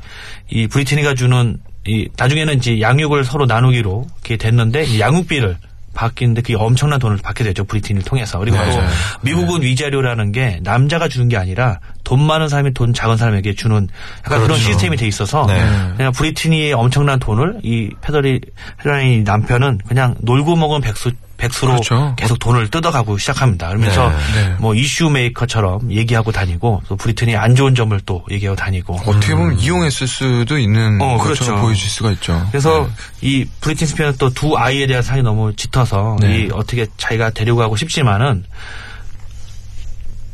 [0.50, 5.56] 이 브리트니가 주는 이 나중에는 이제 양육을 서로 나누기로 이렇게 됐는데 이 양육비를
[5.94, 8.88] 받기는데 그게 엄청난 돈을 받게 되죠 브리트니를 통해서 그리고 또 맞아요.
[9.22, 13.88] 미국은 위자료라는 게 남자가 주는 게 아니라 돈 많은 사람이 돈 작은 사람에게 주는
[14.20, 14.62] 약간 그런 그렇죠.
[14.62, 15.60] 시스템이 돼 있어서 네.
[15.96, 18.40] 그냥 브리트니의 엄청난 돈을 이 페더리
[18.78, 22.14] 페더라인 남편은 그냥 놀고 먹은 백수 백수로 그렇죠.
[22.16, 23.68] 계속 돈을 뜯어가고 시작합니다.
[23.68, 24.16] 그러면서 네.
[24.48, 24.56] 네.
[24.58, 29.58] 뭐 이슈 메이커처럼 얘기하고 다니고 또 브리트니 안 좋은 점을 또 얘기하고 다니고 어떻게 보면
[29.58, 31.56] 이용했을 수도 있는 어, 그렇죠.
[31.56, 32.46] 보여질 수가 있죠.
[32.50, 32.88] 그래서
[33.20, 33.28] 네.
[33.28, 36.42] 이 브리트니 스피어스는 또 두 아이에 대한 사랑이 너무 짙어서 네.
[36.44, 38.44] 이 어떻게 자기가 데리고 가고 싶지만은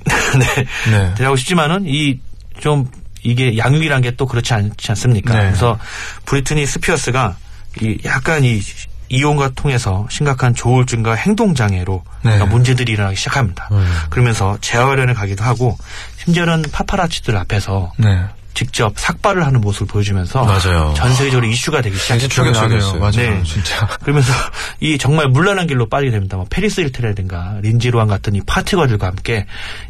[0.39, 0.65] 네.
[0.91, 1.15] 네.
[1.15, 2.19] 데려가고 싶지만은 이
[2.61, 2.89] 좀
[3.23, 5.35] 이게 양육이란 게 또 그렇지 않지 않습니까?
[5.35, 5.41] 네.
[5.47, 5.79] 그래서
[6.25, 7.37] 브리트니 스피어스가
[7.83, 8.61] 이 약간 이
[9.09, 12.33] 이혼과 통해서 심각한 조울증과 행동 장애로 네.
[12.33, 13.69] 그러니까 문제들이 일어나기 시작합니다.
[13.73, 13.87] 음.
[14.11, 15.77] 그러면서 재활원에 가기도 하고
[16.25, 18.25] 심지어는 파파라치들 앞에서 네.
[18.57, 20.95] 직접 삭발을 하는 모습을 보여주면서 맞아요.
[20.97, 22.29] 전 세계적으로 이슈가 되기 시작했죠.
[22.29, 22.99] 충격적이었어요.
[22.99, 23.13] 맞아요.
[23.13, 23.43] 네.
[23.45, 23.87] 진짜.
[24.03, 24.33] 그러면서
[24.81, 26.39] 이 정말 문란한 길로 빠지게 됩니다.
[26.39, 29.45] 뭐 패리스 힐튼이라든가 린지 로한 같은 이 party girl들과 함께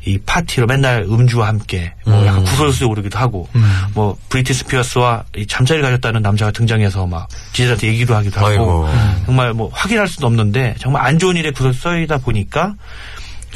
[0.05, 2.27] 이 파티로 맨날 음주와 함께 뭐 음.
[2.27, 3.65] 약간 구설수에 오르기도 하고 음.
[3.95, 8.89] 뭐 브리트니 스피어스와 이 잠자리를 가졌다는 남자가 등장해서 막 기자한테 얘기도 하기도 하고 아이고.
[9.27, 12.75] 정말 뭐 확인할 수도 없는데 정말 안 좋은 일에 구설 쌓이다 보니까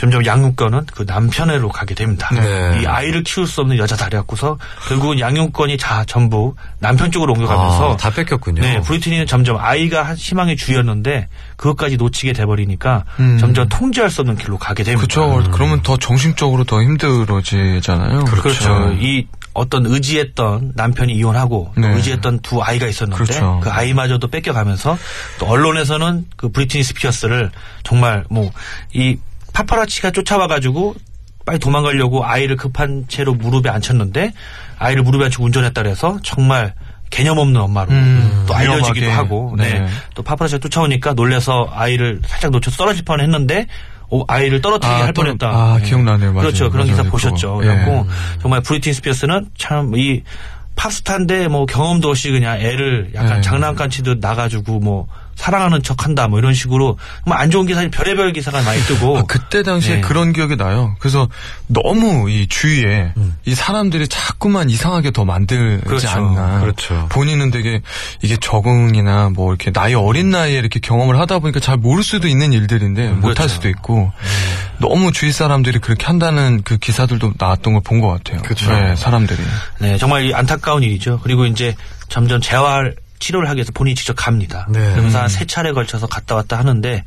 [0.01, 2.31] 점점 양육권은 그 남편으로 가게 됩니다.
[2.35, 2.81] 네.
[2.83, 4.57] 이 아이를 키울 수 없는 여자다 그래갖고서
[4.89, 8.63] 결국은 양육권이 다 전부 남편 쪽으로 옮겨가면서 아, 다 뺏겼군요.
[8.63, 13.37] 네, 브리트니는 점점 아이가 한 희망의 줄이었는데 그것까지 놓치게 돼버리니까 음.
[13.39, 15.07] 점점 통제할 수 없는 길로 가게 됩니다.
[15.07, 15.51] 그렇죠.
[15.51, 18.25] 그러면 더 정신적으로 더 힘들어지잖아요.
[18.25, 18.93] 그렇죠.
[18.99, 21.89] 이 어떤 의지했던 남편이 이혼하고 또 네.
[21.95, 23.61] 의지했던 두 아이가 있었는데 그렇죠.
[23.63, 24.97] 그 아이마저도 뺏겨가면서
[25.41, 27.51] 또 언론에서는 그 브리트니 스피어스를
[27.83, 28.51] 정말 뭐
[28.95, 29.19] 이
[29.65, 30.95] 파파라치가 쫓아와가지고
[31.47, 34.33] 빨리 도망가려고 아이를 급한 채로 무릎에 앉혔는데
[34.79, 36.75] 아이를 무릎에 앉히고 운전했다 그래서 정말
[37.11, 39.11] 개념 없는 엄마로 음, 또 알려지기도 위험하게.
[39.11, 39.81] 하고 네.
[39.81, 39.89] 네.
[40.15, 43.67] 또 파파라치가 쫓아오니까 놀래서 아이를 살짝 놓쳐서 떨어질 뻔했는데
[44.11, 45.49] 오, 아이를 떨어뜨리게 아, 할 떨어- 뻔했다.
[45.49, 45.85] 아, 네.
[45.89, 46.33] 기억나네요.
[46.33, 46.41] 맞아요.
[46.47, 46.71] 그렇죠.
[46.71, 47.11] 그런 기사 맞아요.
[47.11, 47.55] 보셨죠.
[47.57, 47.61] 그거.
[47.61, 48.41] 그래갖고 예.
[48.43, 50.23] 정말 브리트니 스피어스는 참 이
[50.77, 53.41] 팝스타인데 뭐 경험도 없이 그냥 애를 약간 네.
[53.43, 55.07] 장난감 치듯 나가지고 뭐
[55.41, 59.63] 사랑하는 척한다 뭐 이런 식으로 정말 안 좋은 기사 별의별 기사가 많이 뜨고 아, 그때
[59.63, 60.01] 당시에 네.
[60.03, 60.95] 그런 기억이 나요.
[60.99, 61.29] 그래서
[61.67, 63.37] 너무 이 주위에 음.
[63.47, 66.09] 이 사람들이 자꾸만 이상하게 더 만들지 그렇죠.
[66.11, 66.61] 않나.
[66.61, 67.07] 그렇죠.
[67.11, 67.81] 본인은 되게
[68.21, 72.53] 이게 적응이나 뭐 이렇게 나이 어린 나이에 이렇게 경험을 하다 보니까 잘 모를 수도 있는
[72.53, 73.49] 일들인데 못할 그렇죠.
[73.55, 74.13] 수도 있고
[74.79, 78.43] 너무 주위 사람들이 그렇게 한다는 그 기사들도 나왔던 걸 본 것 같아요.
[78.43, 78.71] 그렇죠.
[78.71, 79.43] 네, 사람들이.
[79.81, 81.19] 네 정말 이 안타까운 일이죠.
[81.23, 81.75] 그리고 이제
[82.11, 84.67] 점점 재활 치료를 하기 위해서 본인이 직접 갑니다.
[84.71, 84.81] 네.
[84.93, 87.05] 그러면서 한 세 차례 걸쳐서 갔다 왔다 하는데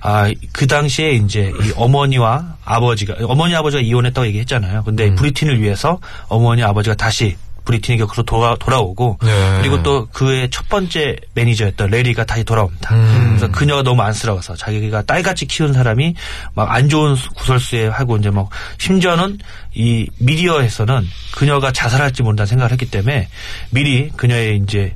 [0.00, 4.84] 아 그 당시에 이제 이 어머니와 아버지가 어머니 아버지가 이혼했다고 얘기했잖아요.
[4.84, 5.14] 근데 음.
[5.16, 5.98] 브리틴을 위해서
[6.28, 9.58] 어머니 아버지가 다시 브리틴의 곁으로 돌아, 돌아오고 네.
[9.60, 12.94] 그리고 또 그의 첫 번째 매니저였던 레리가 다시 돌아옵니다.
[12.94, 13.26] 음.
[13.36, 16.14] 그래서 그녀가 너무 안쓰러워서 자기가 딸같이 키운 사람이
[16.54, 18.48] 막 안 좋은 구설수에 하고 이제 막
[18.78, 19.38] 심지어는
[19.74, 23.28] 이 미디어에서는 그녀가 자살할지 모른다는 생각을 했기 때문에
[23.70, 24.94] 미리 그녀의 이제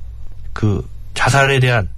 [0.53, 1.89] 그 자살에 대한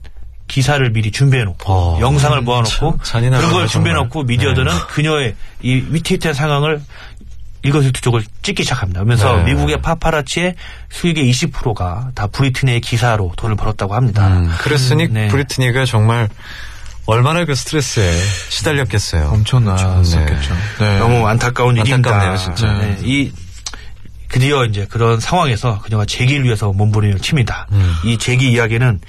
[0.48, 3.68] 기사를 미리 준비해 놓고 어, 영상을 참 모아 놓고 잔인하네요, 그런 걸 정말.
[3.68, 6.82] 준비해 놓고 미디어들은 그녀의 이 위태위태한 상황을
[7.62, 9.00] 일거수일투족을 찍기 시작합니다.
[9.00, 9.44] 그러면서 네.
[9.54, 10.56] 미국의 파파라치의
[10.90, 14.26] 수익의 20%가 다 브리트니의 기사로 돈을 벌었다고 합니다.
[14.28, 15.28] 음, 그랬으니 네.
[15.28, 16.28] 브리트니가 정말
[17.06, 18.12] 얼마나 그 스트레스에
[18.48, 19.28] 시달렸겠어요.
[19.32, 20.54] 엄청 났었겠죠.
[20.80, 20.98] 네.
[20.98, 22.36] 너무 안타까운 안타깝네요, 일입니다.
[22.36, 22.72] 진짜.
[22.78, 22.98] 네.
[23.02, 23.32] 이
[24.32, 27.66] 드디어 이제 그런 상황에서 그녀가 재기를 위해서 몸부림을 칩니다.
[27.70, 27.94] 음.
[28.04, 29.00] 이 재기 이야기는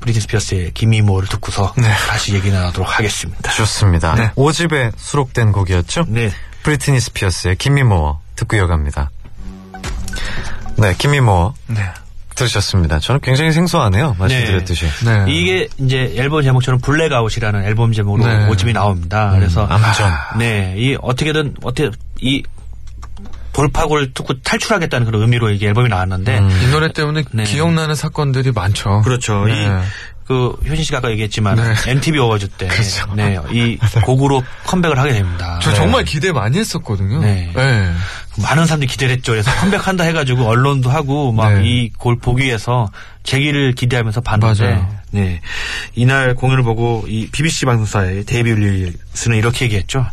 [0.00, 1.88] 브리트니 스피어스의 Gimme More를 듣고서 네.
[2.08, 3.50] 다시 얘기 나누도록 하겠습니다.
[3.50, 4.14] 좋습니다.
[4.14, 4.30] 네.
[4.36, 6.04] 5집에 수록된 곡이었죠?
[6.08, 6.30] 네.
[6.62, 9.10] 브리트니 스피어스의 Gimme More 듣고 이어갑니다.
[10.76, 11.82] 네, Gimme More 네.
[12.36, 13.00] 들으셨습니다.
[13.00, 14.14] 저는 굉장히 생소하네요.
[14.18, 14.86] 말씀드렸듯이.
[15.04, 15.24] 네.
[15.28, 18.46] 이게 이제 앨범 제목처럼 Blackout이라는 앨범 제목으로 네.
[18.48, 19.30] 5집이 나옵니다.
[19.34, 20.12] 그래서 암전.
[20.38, 21.90] 네, 이 어떻게든 어떻게
[22.20, 22.42] 이
[23.54, 26.50] 돌파구를 뚫고 탈출하겠다는 그런 의미로 이게 앨범이 나왔는데 음.
[26.62, 27.44] 이 노래 때문에 네.
[27.44, 29.00] 기억나는 사건들이 많죠.
[29.02, 29.44] 그렇죠.
[29.46, 29.64] 네.
[29.64, 29.66] 이,
[30.26, 31.74] 그, 효신 씨가 아까 얘기했지만, 네.
[31.86, 32.66] MTV 어워즈 때,
[33.14, 35.53] 네, 이 곡으로 컴백을 하게 됩니다.
[35.64, 35.76] 저 네.
[35.76, 37.20] 정말 기대 많이 했었거든요.
[37.20, 37.50] 네.
[37.54, 37.92] 네.
[38.42, 39.32] 많은 사람들이 기대를 했죠.
[39.32, 41.66] 그래서 컴백한다 해가지고 언론도 하고 막 네.
[41.66, 42.90] 이걸 보기 위해서
[43.22, 44.88] 재기를 기대하면서 봤는데 맞아요.
[45.12, 45.40] 네
[45.94, 50.04] 이날 공연을 보고 이 BBC 방송사의 데이비드 윌리스는 이렇게 얘기했죠.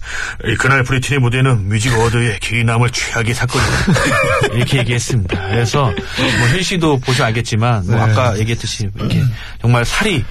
[0.46, 4.54] 이 그날 브리트니 무대는 Music Award의 길이 남을 최악의 사건이다.
[4.56, 5.48] 이렇게 얘기했습니다.
[5.50, 5.92] 그래서
[6.39, 8.02] 효신 씨도 보시면 알겠지만 뭐 네.
[8.02, 9.22] 아까 얘기했듯이 이렇게
[9.60, 10.24] 정말 살이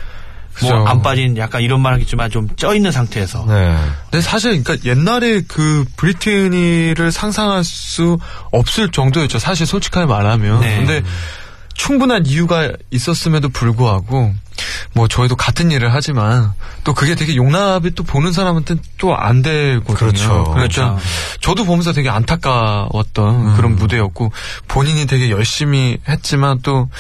[0.63, 0.87] 뭐.
[0.87, 3.77] 안 빠진 약간 이런 말 하겠지만 좀 쪄 있는 상태에서 네.
[4.11, 8.19] 근데 사실 그러니까 옛날에 그 브리트니를 상상할 수
[8.53, 9.39] 없을 정도였죠.
[9.39, 10.61] 사실 솔직하게 말하면.
[10.61, 10.77] 네.
[10.79, 11.03] 근데
[11.75, 14.35] 충분한 이유가 있었음에도 불구하고
[14.93, 16.53] 뭐 저희도 같은 일을 하지만
[16.85, 19.95] 또 그게 되게 용납이 또 보는 사람한테는 또 안 되거든요.
[19.95, 20.29] 그렇죠.
[20.29, 20.99] 그러니까 그렇죠.
[21.41, 23.57] 저도 보면서 되게 안타까웠던 음.
[23.57, 24.31] 그런 무대였고
[24.69, 26.91] 본인이 되게 열심히 했지만 또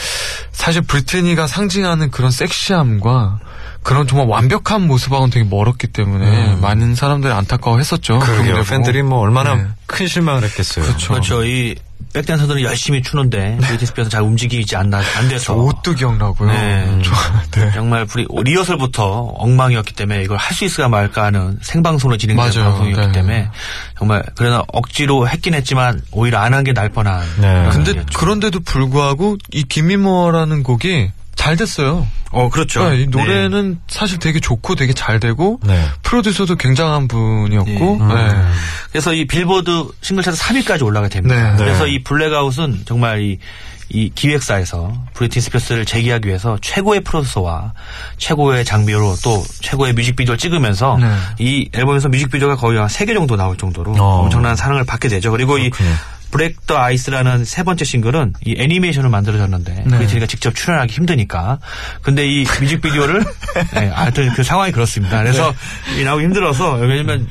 [0.53, 3.41] 사실 브리트니가 상징하는 그런 섹시함과
[3.83, 6.61] 그런 정말 완벽한 모습하고는 되게 멀었기 때문에 음.
[6.61, 8.19] 많은 사람들이 안타까워했었죠.
[8.21, 8.63] 그 보고.
[8.65, 9.67] 팬들이 뭐 얼마나 네.
[9.87, 10.85] 큰 실망을 했겠어요.
[10.85, 11.09] 그렇죠.
[11.09, 11.45] 그렇죠.
[11.45, 11.75] 이
[12.13, 16.51] 백댄서들은 열심히 추는데 브리트니 스피어스 잘 움직이지 않나 안 돼서 저 옷도 기억나고요.
[16.51, 17.01] 네.
[17.05, 17.71] 저, 네.
[17.73, 19.05] 정말 브리, 리허설부터
[19.37, 22.53] 엉망이었기 때문에 이걸 할 수 있을까 말까 하는 생방송으로 진행된.
[22.53, 23.13] 방송이었기 네.
[23.13, 23.51] 때문에
[23.99, 27.47] 정말 그러나 억지로 했긴 했지만 오히려 안 한 게 나을 뻔한 네.
[27.71, 28.05] 그런 근데.
[28.15, 32.07] 그런데도 불구하고 이 Gimme More라는 곡이 잘 됐어요.
[32.33, 32.87] 어 그렇죠.
[32.91, 35.83] 네, 이 노래는 사실 되게 좋고 되게 잘 되고 네.
[36.03, 38.15] 프로듀서도 굉장한 분이었고 네.
[38.15, 38.43] 네.
[38.93, 41.53] 그래서 이 빌보드 싱글 차트 3위까지 올라가게 됩니다.
[41.53, 41.57] 네.
[41.57, 41.93] 그래서 네.
[41.93, 43.39] 이 Blackout은 정말 이,
[43.89, 47.73] 이 기획사에서 브리트니 스피어스를 재기하기 위해서 최고의 프로듀서와
[48.19, 51.07] 최고의 장비로 또 최고의 뮤직비디오를 찍으면서 네.
[51.39, 54.25] 이 앨범에서 뮤직비디오가 거의 한 3개 정도 나올 정도로 어.
[54.25, 55.31] 엄청난 사랑을 받게 되죠.
[55.31, 55.89] 그리고 그렇군요.
[55.89, 55.95] 이
[56.31, 59.99] Break the Ice라는 세 번째 싱글은 이 애니메이션을 만들어졌는데 네.
[59.99, 61.59] 브리트니가 직접 출연하기 힘드니까
[62.03, 63.25] 근데 이 뮤직비디오를
[63.75, 65.19] 네, 하여튼 그 상황이 그렇습니다.
[65.19, 65.53] 그래서
[65.95, 66.01] 네.
[66.01, 67.27] 이 나오기 힘들어서 왜냐면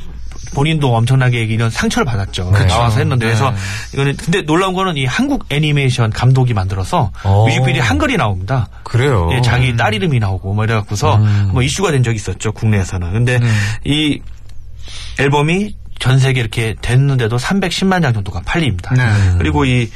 [0.53, 2.51] 본인도 엄청나게 이런 상처를 받았죠.
[2.51, 2.67] 그렇죠.
[2.67, 3.31] 나와서 했는데 네.
[3.33, 3.53] 그래서
[3.93, 7.45] 이거는 근데 놀라운 거는 이 한국 애니메이션 감독이 만들어서 어.
[7.45, 8.67] 뮤직비디오 한글이 나옵니다.
[8.83, 9.29] 그래요.
[9.31, 11.49] 예, 자기 딸 이름이 나오고 뭐 이래갖고서 음.
[11.53, 13.11] 뭐 이슈가 된 적이 있었죠 국내에서는.
[13.11, 13.47] 근데 네.
[13.85, 14.21] 이
[15.19, 18.93] 앨범이 전 세계 이렇게 됐는데도 310만 장 정도가 팔립니다.
[18.95, 19.03] 네.
[19.37, 19.89] 그리고 이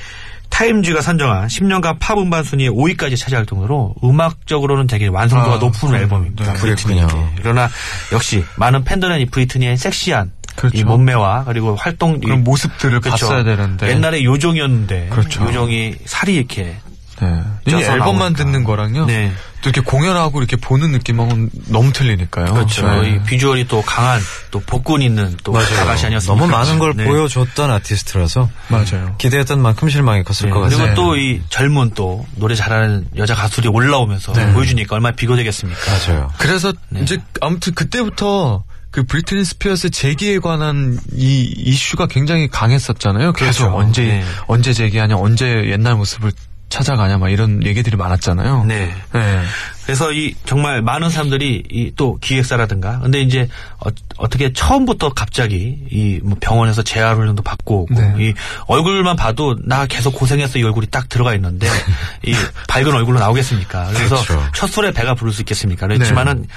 [0.50, 6.04] 타임즈가 선정한 10년간 팝 음반 순위에 5위까지 차지할 정도로 음악적으로는 되게 완성도가 아, 높은 그래요.
[6.04, 6.54] 앨범입니다.
[6.54, 7.02] 네, 브리트니에게.
[7.08, 7.30] 그랬군요.
[7.42, 7.70] 그러나
[8.12, 10.78] 역시 많은 팬들은 이 브리트니의 섹시한 그렇죠.
[10.78, 13.26] 이 몸매와 그리고 활동 그런 이- 모습들을 그렇죠.
[13.26, 15.44] 봤어야 되는데 옛날에 요정이었는데 그렇죠.
[15.46, 16.76] 요정이 살이 이렇게
[17.22, 17.42] 네.
[17.68, 18.44] 이 앨범만 나오니까.
[18.44, 19.06] 듣는 거랑요.
[19.06, 19.32] 네.
[19.62, 22.54] 또 이렇게 공연하고 이렇게 보는 느낌하고는 너무 틀리니까요.
[22.54, 22.86] 그렇죠.
[23.02, 23.12] 네.
[23.12, 24.20] 이 비주얼이 또 강한
[24.52, 26.46] 또 복근 있는 또 아가씨 아니었습니까?
[26.46, 27.06] 너무 많은 걸 네.
[27.06, 29.16] 보여줬던 아티스트라서 맞아요.
[29.18, 30.50] 기대했던 만큼 실망이 컸을 네.
[30.50, 30.96] 것 그리고 같아요.
[30.96, 35.80] 또이 젊은 또 노래 잘하는 여자 가수들이 올라오면서 보여주니까 얼마나 비교되겠습니까?
[35.92, 36.32] 맞아요.
[36.38, 37.02] 그래서 네.
[37.02, 43.34] 이제 아무튼 그때부터 그 브리트니 스피어스 재기에 관한 이 이슈가 굉장히 강했었잖아요.
[43.34, 43.78] 계속 그렇죠.
[43.78, 44.24] 언제 네.
[44.46, 46.32] 언제 재기하냐, 언제 옛날 모습을
[46.74, 48.66] 찾아가냐, 막 이런 얘기들이 많았잖아요.
[48.66, 48.92] 네.
[49.14, 49.42] 네.
[49.86, 53.48] 그래서 이 정말 많은 사람들이 이 또 기획사라든가 근데 이제
[53.80, 58.16] 어, 떻게 처음부터 갑자기 이 뭐 병원에서 재활 훈련도 받고 오고 네.
[58.18, 58.34] 이
[58.68, 61.68] 얼굴만 봐도 나 계속 고생했어 이 얼굴이 딱 들어가 있는데
[62.26, 62.34] 이
[62.68, 63.88] 밝은 얼굴로 나오겠습니까?
[63.94, 64.44] 그래서 그렇죠.
[64.56, 65.86] 첫 술에 배가 부를 수 있겠습니까?
[65.88, 66.48] 그렇지만은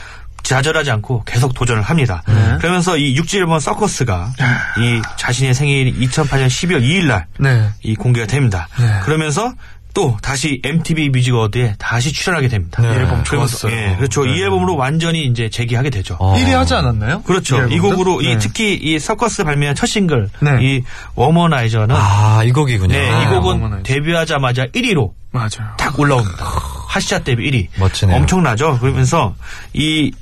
[0.42, 2.22] 좌절하지 않고 계속 도전을 합니다.
[2.29, 2.57] 네.
[2.61, 4.33] 그러면서 이 6집 앨범 서커스가
[4.79, 7.68] 이 자신의 생일 2008년 12월 2일 날 네.
[7.83, 8.68] 이 공개가 됩니다.
[8.79, 9.00] 네.
[9.02, 9.52] 그러면서
[9.96, 12.82] 또 다시 MTV Music Award에 다시 출연하게 됩니다.
[12.82, 12.88] 네.
[12.88, 13.72] 이 앨범 좋았어요.
[13.72, 14.26] 예, 그렇죠.
[14.26, 14.37] 네.
[14.37, 16.18] 이 앨범으로 완전히 이제 재기하게 되죠.
[16.20, 16.35] 어.
[16.37, 17.22] 1위 하지 않았나요?
[17.22, 17.56] 그렇죠.
[17.56, 17.96] 이 앨범도?
[17.96, 18.38] 곡으로 이 네.
[18.38, 20.50] 특히 이 서커스 발매한 첫 싱글 네.
[20.61, 20.82] 이
[21.14, 22.92] Womanizer는 아, 이 곡이군요.
[22.92, 23.85] 네, 아, 이 곡은 Womanizer.
[23.85, 25.74] 데뷔하자마자 1위로 맞아요.
[25.78, 26.44] 딱 올라옵니다.
[26.88, 27.68] 핫샷 데뷔 1위.
[27.80, 28.18] 멋지네요.
[28.18, 28.78] 엄청나죠.
[28.80, 29.35] 그러면서
[29.72, 30.12] 이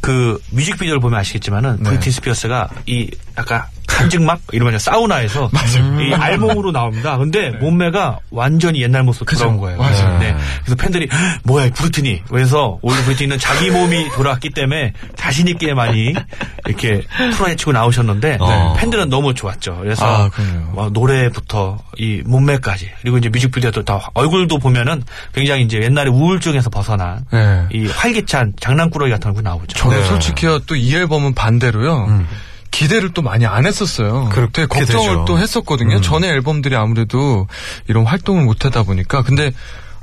[0.00, 1.90] 그 뮤직비디오를 보면 아시겠지만은 네.
[1.90, 5.50] 브리트니 스피어스가 이 약간 한증막 이러면 사우나에서
[6.00, 7.16] 이 알몸으로 나옵니다.
[7.16, 9.78] 근데 몸매가 완전히 옛날 모습 돌아온 거예요.
[9.78, 10.18] 맞아요.
[10.18, 10.36] 네.
[10.64, 12.22] 그래서 팬들이 "헉, 뭐야 브리트니.
[12.28, 16.14] 그래서 오히려 브리트니는 자기 몸이 돌아왔기 때문에 자신 있게 많이
[16.66, 17.02] 이렇게
[17.36, 18.74] 풀어헤치고 나오셨는데 어.
[18.78, 19.78] 팬들은 너무 좋았죠.
[19.80, 20.30] 그래서 아.
[20.74, 25.02] 와, 노래부터 이 몸매까지 그리고 이제 뮤직비디오도 다 얼굴도 보면은
[25.34, 27.64] 굉장히 이제 옛날에 우울증에서 벗어난 네.
[27.72, 29.78] 이 활기찬 장난꾸러기 같은 얼굴 나오죠.
[29.78, 30.04] 저는 네.
[30.04, 32.24] 솔직히 또이 앨범은 반대로요.
[32.76, 34.28] 기대를 또 많이 안 했었어요.
[34.32, 35.24] 그렇게 걱정을 되죠.
[35.26, 35.96] 또 했었거든요.
[35.96, 36.02] 음.
[36.02, 37.46] 전에 앨범들이 아무래도
[37.88, 39.22] 이런 활동을 못 하다 보니까.
[39.22, 39.52] 근데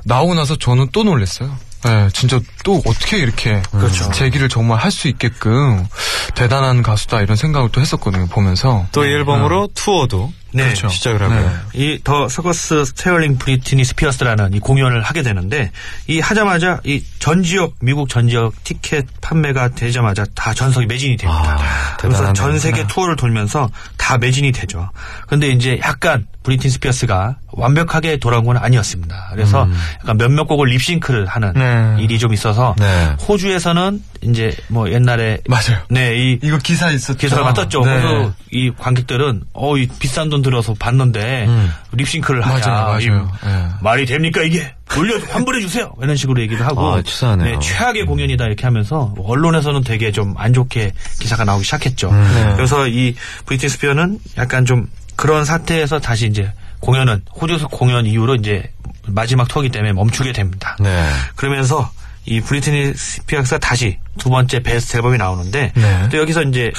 [0.04, 1.56] 나오고 나서 저는 또 놀랐어요.
[1.86, 4.10] 예, 진짜 또 어떻게 이렇게 그렇죠.
[4.10, 5.86] 재기를 정말 할 수 있게끔
[6.34, 8.26] 대단한 가수다 이런 생각을 또 했었거든요.
[8.26, 8.86] 보면서.
[8.92, 10.64] 또 이 앨범으로 투어도 네.
[10.64, 10.88] 그렇죠.
[10.88, 11.40] 시작을 하고요.
[11.74, 11.94] 네.
[11.94, 15.70] 이 The Circus Starring Britney Spears라는 이 공연을 하게 되는데
[16.06, 21.56] 이 하자마자 이 전 지역 미국 전 지역 티켓 판매가 되자마자 다 전석이 매진이 됩니다.
[21.58, 22.34] 아, 그래서 대단하네요.
[22.34, 24.90] 전 세계 투어를 돌면서 다 매진이 되죠.
[25.26, 29.28] 근데 이제 약간 브리트니 스피어스가 완벽하게 돌아온 건 아니었습니다.
[29.32, 29.66] 그래서
[30.02, 31.96] 약간 몇몇 곡을 립싱크를 하는 네.
[32.02, 33.16] 일이 좀 있어서 네.
[33.26, 35.78] 호주에서는 이제 뭐 옛날에 맞아요.
[35.88, 37.16] 네, 이 이거 기사 있었죠.
[37.16, 37.42] 기사가.
[37.84, 38.02] 네.
[38.02, 41.72] 그래서 이 관객들은 어, 이 비싼 돈 들어서 봤는데 음.
[41.92, 42.66] 립싱크를 하냐.
[42.66, 43.00] 맞아요, 맞아요.
[43.42, 43.68] 이 네.
[43.80, 44.72] 말이 됩니까 이게?
[44.88, 45.92] 돌려 환불해 주세요.
[46.00, 47.02] 이런 식으로 얘기를 하고 아.
[47.44, 52.12] 네, 최악의 공연이다 이렇게 하면서 언론에서는 되게 좀 안 좋게 기사가 나오기 시작했죠.
[52.12, 52.52] 네.
[52.54, 53.14] 그래서 이
[53.46, 58.70] 브리트니 스피어는 약간 좀 그런 상태에서 다시 이제 공연은 호주에서 공연 이후로 이제
[59.06, 60.76] 마지막 투어기 때문에 멈추게 됩니다.
[60.80, 61.08] 네.
[61.34, 61.90] 그러면서
[62.26, 66.08] 이 브리트니 스피어스가 다시 두 번째 베스트 앨범이 나오는데 네.
[66.10, 66.72] 또 여기서 이제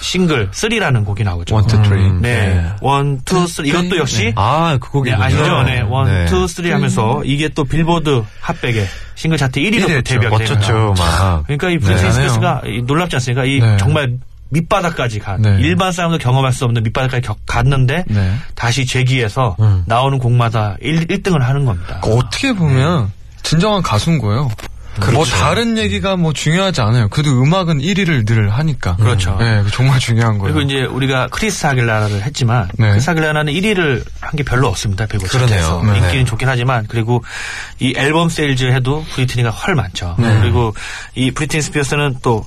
[0.00, 1.54] 싱글 3라는 곡이 나오죠.
[1.54, 2.12] One, two, three.
[2.20, 2.70] 네.
[2.80, 3.70] One, two, three.
[3.70, 5.22] 이것도 역시 아, 그 네, 곡이군요.
[5.24, 5.62] 아시죠?
[5.64, 5.80] 네.
[5.80, 6.26] One, 네.
[6.26, 8.86] two, three 하면서 이게 또 빌보드 핫백에
[9.16, 10.02] 싱글 차트 1위로 일위 했죠.
[10.02, 10.28] 데뷔하게.
[10.38, 11.42] 멋졌죠, 막.
[11.44, 12.12] 그러니까 이 브리트니 네.
[12.12, 13.44] 스피어스가 이 놀랍지 않습니까?
[13.44, 13.76] 이 네.
[13.78, 14.18] 정말
[14.50, 15.56] 밑바닥까지 간 네.
[15.60, 18.34] 일반 사람도 경험할 수 없는 밑바닥까지 겨- 갔는데 네.
[18.54, 19.82] 다시 재기해서 음.
[19.86, 22.00] 나오는 곡마다 1, 1등을 하는 겁니다.
[22.04, 23.10] 그 어떻게 보면
[23.42, 24.50] 진정한 가수인 거예요.
[25.12, 27.08] 뭐 다른 얘기가 뭐 중요하지 않아요.
[27.08, 28.96] 그래도 음악은 1위를 늘 하니까.
[28.96, 29.36] 그렇죠.
[29.40, 30.54] 네, 정말 중요한 거예요.
[30.54, 32.90] 그리고 이제 우리가 크리스티나 아길레라를 했지만 네.
[32.90, 35.06] 크리스티나 아길레라는 1위를 한 게 별로 없습니다.
[35.06, 35.38] 그러네요.
[35.48, 35.98] 차트에서 네.
[35.98, 37.22] 인기는 좋긴 하지만 그리고
[37.80, 40.14] 이 앨범 세일즈 해도 브리트니가 훨 많죠.
[40.18, 40.38] 네.
[40.40, 40.74] 그리고
[41.14, 42.46] 이 브리트니 스피어스는 또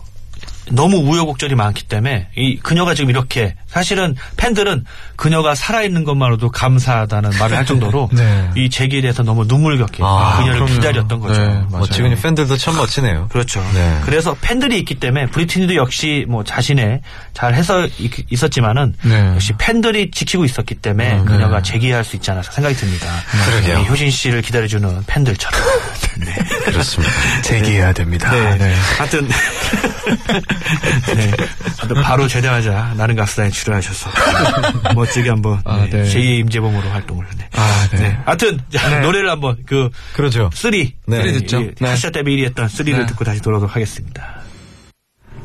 [0.71, 7.58] 너무 우여곡절이 많기 때문에 이 그녀가 지금 이렇게 사실은 팬들은 그녀가 살아있는 것만으로도 감사하다는 말을
[7.58, 8.49] 할 정도로 네.
[8.56, 10.73] 이 재기에 대해서 너무 눈물겹게 아, 그녀를 그럼요.
[10.73, 11.41] 기다렸던 거죠.
[11.45, 11.62] 네.
[11.69, 12.15] 멋지군요.
[12.15, 13.28] 팬들도 참 멋지네요.
[13.30, 13.60] 그렇죠.
[13.73, 13.99] 네.
[14.06, 17.01] 그래서 팬들이 있기 때문에 브리트니도 역시 뭐 자신의
[17.34, 19.34] 잘 해서 있- 있었지만은 네.
[19.36, 21.71] 역시 팬들이 지키고 있었기 때문에 음, 그녀가 네.
[21.71, 23.08] 재기할 수 있지 않을까 생각이 듭니다.
[23.45, 23.80] 그러게요.
[23.80, 25.60] 이 효신 씨를 기다려주는 팬들처럼.
[26.19, 26.34] 네.
[26.65, 27.13] 그렇습니다.
[27.43, 28.32] 대기해야 됩니다.
[28.32, 28.58] 네.
[28.58, 28.73] 네.
[28.97, 29.28] 하여튼
[31.15, 31.32] 네.
[31.78, 34.10] 하여튼 바로 제대하자마자 나는 가수다에 출연하셔서
[34.95, 36.04] 멋지게 한번 아, 네.
[36.04, 37.49] 제2의 임재범으로 활동을 네.
[37.54, 37.97] 아, 네.
[37.99, 38.17] 네.
[38.25, 40.49] 하여튼 자, 노래를 한번 그 그러죠.
[40.54, 41.17] Three 네.
[41.22, 41.62] Three 듣죠.
[41.62, 41.88] 이 네.
[41.88, 43.06] 카시아 데뷔 1위 했던 쓰리를 네.
[43.06, 44.41] 듣고 다시 돌아오도록 하겠습니다.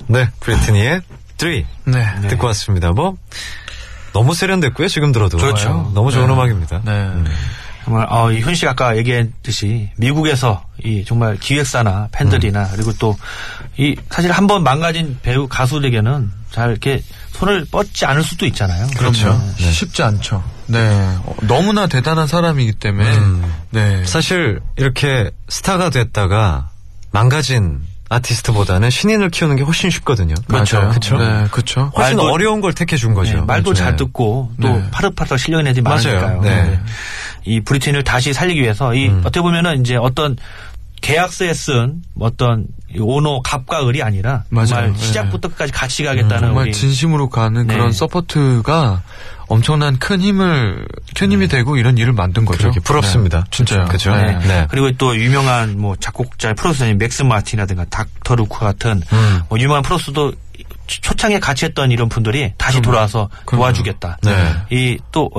[0.07, 1.03] 네, 브리트니의
[1.39, 2.29] 3 네.
[2.29, 2.91] 듣고 왔습니다.
[2.93, 3.17] 뭐
[4.13, 4.89] 너무 세련됐고요.
[4.89, 5.91] 지금 들어도 그렇죠.
[5.95, 6.33] 너무 좋은 네.
[6.33, 6.83] 음악입니다.
[6.85, 7.11] 네.
[7.85, 12.69] 정말 어, 이훈 씨가 아까 얘기했듯이 미국에서 이 정말 기획사나 팬들이나 음.
[12.73, 13.17] 그리고 또
[13.77, 18.89] 이 사실 한 번 망가진 배우 가수들에게는 잘 이렇게 손을 뻗지 않을 수도 있잖아요.
[18.97, 19.33] 그렇죠.
[19.59, 19.71] 네.
[19.73, 20.43] 쉽지 않죠.
[20.67, 20.79] 네.
[21.25, 23.17] 어, 너무나 대단한 사람이기 때문에.
[23.17, 23.55] 음.
[23.71, 24.05] 네.
[24.05, 26.69] 사실 이렇게 스타가 됐다가
[27.11, 27.81] 망가진
[28.13, 30.35] 아티스트보다는 신인을 키우는 게 훨씬 쉽거든요.
[30.49, 30.89] 맞아요.
[30.91, 31.17] 그렇죠.
[31.17, 31.93] 네, 그렇죠.
[31.97, 33.35] 훨씬 말도- 어려운 걸 택해 준 거죠.
[33.35, 33.79] 네, 말도 네.
[33.81, 34.85] 잘 듣고 또 네.
[34.91, 36.21] 파릇파릇 실력 있는 애들이 맞아요.
[36.21, 36.41] 많으니까요.
[36.43, 36.63] 네.
[36.71, 36.81] 네.
[37.45, 39.21] 이 브리트니를 다시 살리기 위해서 이 음.
[39.21, 40.37] 어떻게 보면은 이제 어떤
[41.01, 44.67] 계약서에 쓴 어떤 이 오노 갑과 을이 아니라 맞아요.
[44.67, 44.99] 정말 네.
[44.99, 47.73] 시작부터 끝까지 같이 가겠다는 정말 우리 진심으로 가는 네.
[47.75, 49.03] 그런 support가
[49.49, 52.71] 엄청난 큰 힘을, 큰 힘이 되고 이런 일을 만든 거죠.
[52.85, 53.39] 부럽습니다.
[53.41, 53.87] 네, 진짜요.
[53.87, 54.15] 그죠?
[54.15, 54.39] 네.
[54.47, 54.67] 네.
[54.71, 59.41] 그리고 또 유명한 뭐 작곡자 프로듀서님 맥스 마틴이라든가 닥터 루크 같은 음.
[59.49, 60.33] 뭐 유명한 프로듀서도
[60.87, 63.63] 초창기에 같이 했던 이런 분들이 다시 돌아와서 그럼요.
[63.65, 64.19] 도와주겠다.
[64.23, 64.55] 네.
[64.71, 65.31] 이 또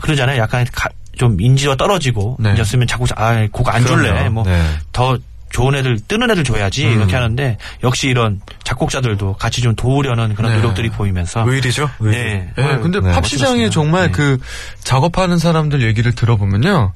[0.00, 0.40] 그러잖아요.
[0.40, 0.88] 약간 가-
[1.20, 2.54] 좀 인지가 떨어지고 네.
[2.56, 4.30] 이었으면 작곡자 아곡 안 줄래 그럼요.
[4.30, 4.58] 뭐 네.
[4.90, 5.18] 더
[5.50, 6.92] 좋은 애들 뜨는 애들 줘야지 음.
[6.92, 10.56] 이렇게 하는데 역시 이런 작곡자들도 같이 좀 도우려는 그런 네.
[10.56, 11.90] 노력들이 보이면서 의리죠?
[12.00, 12.16] 의리.
[12.16, 12.52] 네.
[12.56, 13.68] 예, 근데 네, 팝 시장에.
[13.68, 14.12] 정말 네.
[14.12, 14.38] 그
[14.82, 16.94] 작업하는 사람들 얘기를 들어보면요.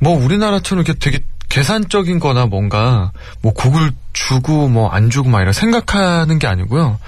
[0.00, 5.52] 뭐 우리나라처럼 이렇게 되게 계산적인 거나 뭔가 뭐 곡을 주고 뭐 안 주고 막 이런
[5.52, 6.98] 생각하는 게 아니고요.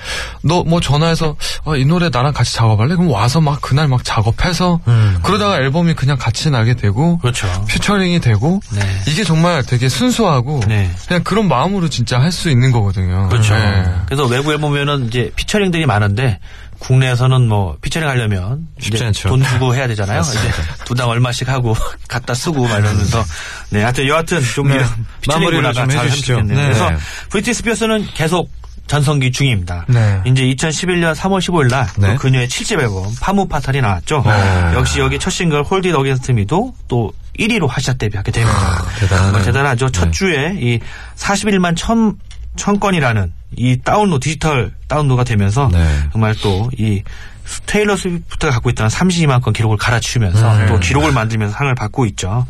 [0.42, 2.94] 너 뭐 전화해서 어, 이 노래 나랑 같이 작업할래?
[2.94, 5.18] 그럼 와서 막 그날 막 작업해서 음.
[5.22, 7.46] 그러다가 앨범이 그냥 같이 나게 되고 그렇죠.
[7.68, 8.80] 퓨처링이 되고 네.
[9.08, 10.90] 이게 정말 되게 순수하고 네.
[11.08, 13.28] 그냥 그런 마음으로 진짜 할 수 있는 거거든요.
[13.28, 13.54] 그렇죠.
[13.54, 13.84] 네.
[14.06, 16.38] 그래서 외국에 보면은 이제 피처링들이 많은데
[16.78, 19.28] 국내에서는 뭐 피처링 하려면 쉽지 않죠.
[19.30, 20.20] 돈 주고 해야 되잖아요.
[20.20, 20.38] 이제
[20.84, 21.74] 두당 얼마씩 하고
[22.08, 23.22] 갖다 쓰고 막 이러면서
[23.70, 24.82] 네, 하여튼 여하튼 좀 네.
[25.26, 26.40] 마무리를 좀잘 해주시죠.
[26.42, 26.54] 네.
[26.54, 26.96] 그래서 네.
[27.30, 28.50] 브리트니 스피어스는 계속
[28.90, 29.86] 전성기 중입니다.
[29.88, 30.20] 네.
[30.26, 32.08] 이제 2011년 3월 15일 날 네.
[32.08, 34.24] 또 그녀의 7집 앨범 Femme Fatale이 나왔죠.
[34.26, 34.74] 네.
[34.74, 38.58] 역시 여기 첫 싱글 Hold It Against Me도 또 1위로 하샷 데뷔하게 됩니다.
[38.58, 39.16] 아.
[39.16, 39.90] 정말 대단하죠.
[39.90, 40.10] 첫 네.
[40.10, 40.80] 주에 이
[41.16, 42.18] 41만 천,
[42.56, 45.86] 천 건이라는 이 다운로드, 디지털 다운로드가 되면서 네.
[46.10, 47.04] 정말 또 이
[47.66, 50.66] 테일러 스위프트가 갖고 있던 32만 건 기록을 갈아치우면서 음.
[50.66, 52.46] 또 기록을 만들면서 상을 받고 있죠.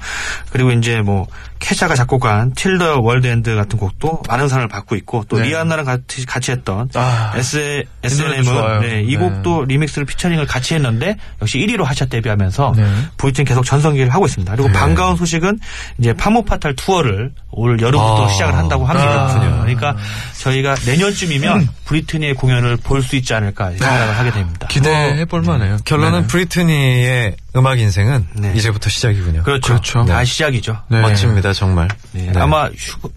[0.51, 1.27] 그리고 이제 뭐
[1.61, 5.49] 케샤가 작곡한 Till the World Ends 같은 곡도 많은 상을 받고 있고 또 네.
[5.49, 7.85] 리안나랑 같이, 같이 했던 아, S.
[8.03, 9.17] S&M은 네, 이 네.
[9.17, 12.85] 곡도 remix를 featuring을 같이 했는데 역시 1위로 하샷 데뷔하면서 네.
[13.19, 14.51] 브리트니 계속 전성기를 하고 있습니다.
[14.53, 14.75] 그리고 네.
[14.75, 15.61] 반가운 소식은
[15.99, 18.29] 이제 Femme Fatale 투어를 올 여름부터 아.
[18.31, 19.27] 시작을 한다고 합니다.
[19.27, 19.61] 그렇군요.
[19.61, 19.97] 그러니까
[20.39, 24.67] 저희가 내년쯤이면 브리트니의 공연을 볼 수 있지 않을까 생각을 하게 됩니다.
[24.69, 25.79] 기대해 볼 만해요.
[25.85, 26.27] 결론은 네.
[26.27, 28.53] 브리트니의 음악 인생은 네.
[28.55, 29.43] 이제부터 시작이군요.
[29.43, 29.73] 그렇죠.
[29.75, 30.05] 그렇죠.
[30.05, 30.25] 다 네.
[30.25, 30.77] 시작이죠.
[30.89, 31.01] 네.
[31.01, 31.89] 멋집니다, 정말.
[32.13, 32.31] 네.
[32.31, 32.41] 네.
[32.41, 33.11] 아마 휴,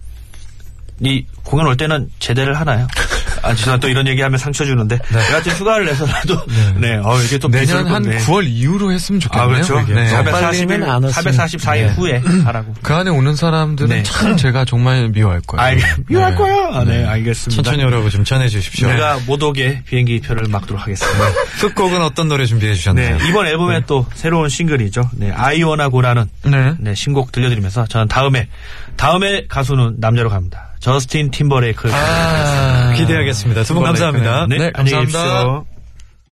[1.00, 2.88] 이 공연 올 때는 제대를 하나요?
[3.43, 3.77] 아, 죄송합니다.
[3.86, 4.97] 또 이런 얘기하면 상처 주는데.
[5.32, 6.41] 여하튼 휴가를 내서라도,
[6.79, 6.95] 네.
[7.03, 8.17] 어, 이게 또 내년 한 네.
[8.19, 9.43] 9월 이후로 했으면 좋겠네요.
[9.43, 9.82] 아, 그렇죠.
[9.93, 10.10] 네.
[10.12, 11.34] 440일, 빨리면 안 왔으면.
[11.36, 11.88] 444일 네.
[11.89, 12.73] 후에 하라고.
[12.82, 14.03] 그 안에 오는 사람들은 네.
[14.03, 15.62] 참 제가 정말 미워할 거예요.
[15.62, 15.77] 알,
[16.08, 16.38] 미워할 네.
[16.38, 16.69] 거야?
[16.71, 17.62] 아, 네, 알겠습니다.
[17.62, 18.88] 천천히 오라고 좀 전해 주십시오.
[18.88, 21.19] 제가 못 오게 비행기 표를 막도록 하겠습니다.
[21.62, 23.17] 끝곡은 어떤 노래 준비해 주셨나요?
[23.17, 25.10] 네, 이번 앨범에 또 새로운 싱글이죠.
[25.13, 26.73] 네, 아이오나고라는 네.
[26.79, 28.47] 네, 신곡 들려드리면서 저는 다음에,
[28.95, 30.69] 다음에 가수는 남자로 갑니다.
[30.84, 33.63] 저스틴 팀버레이크를 아, 기대하겠습니다.
[33.63, 34.48] 두 분 감사합니다.
[34.50, 35.24] 네, 네, 안녕히 감사합니다.
[35.24, 35.65] 계십시오.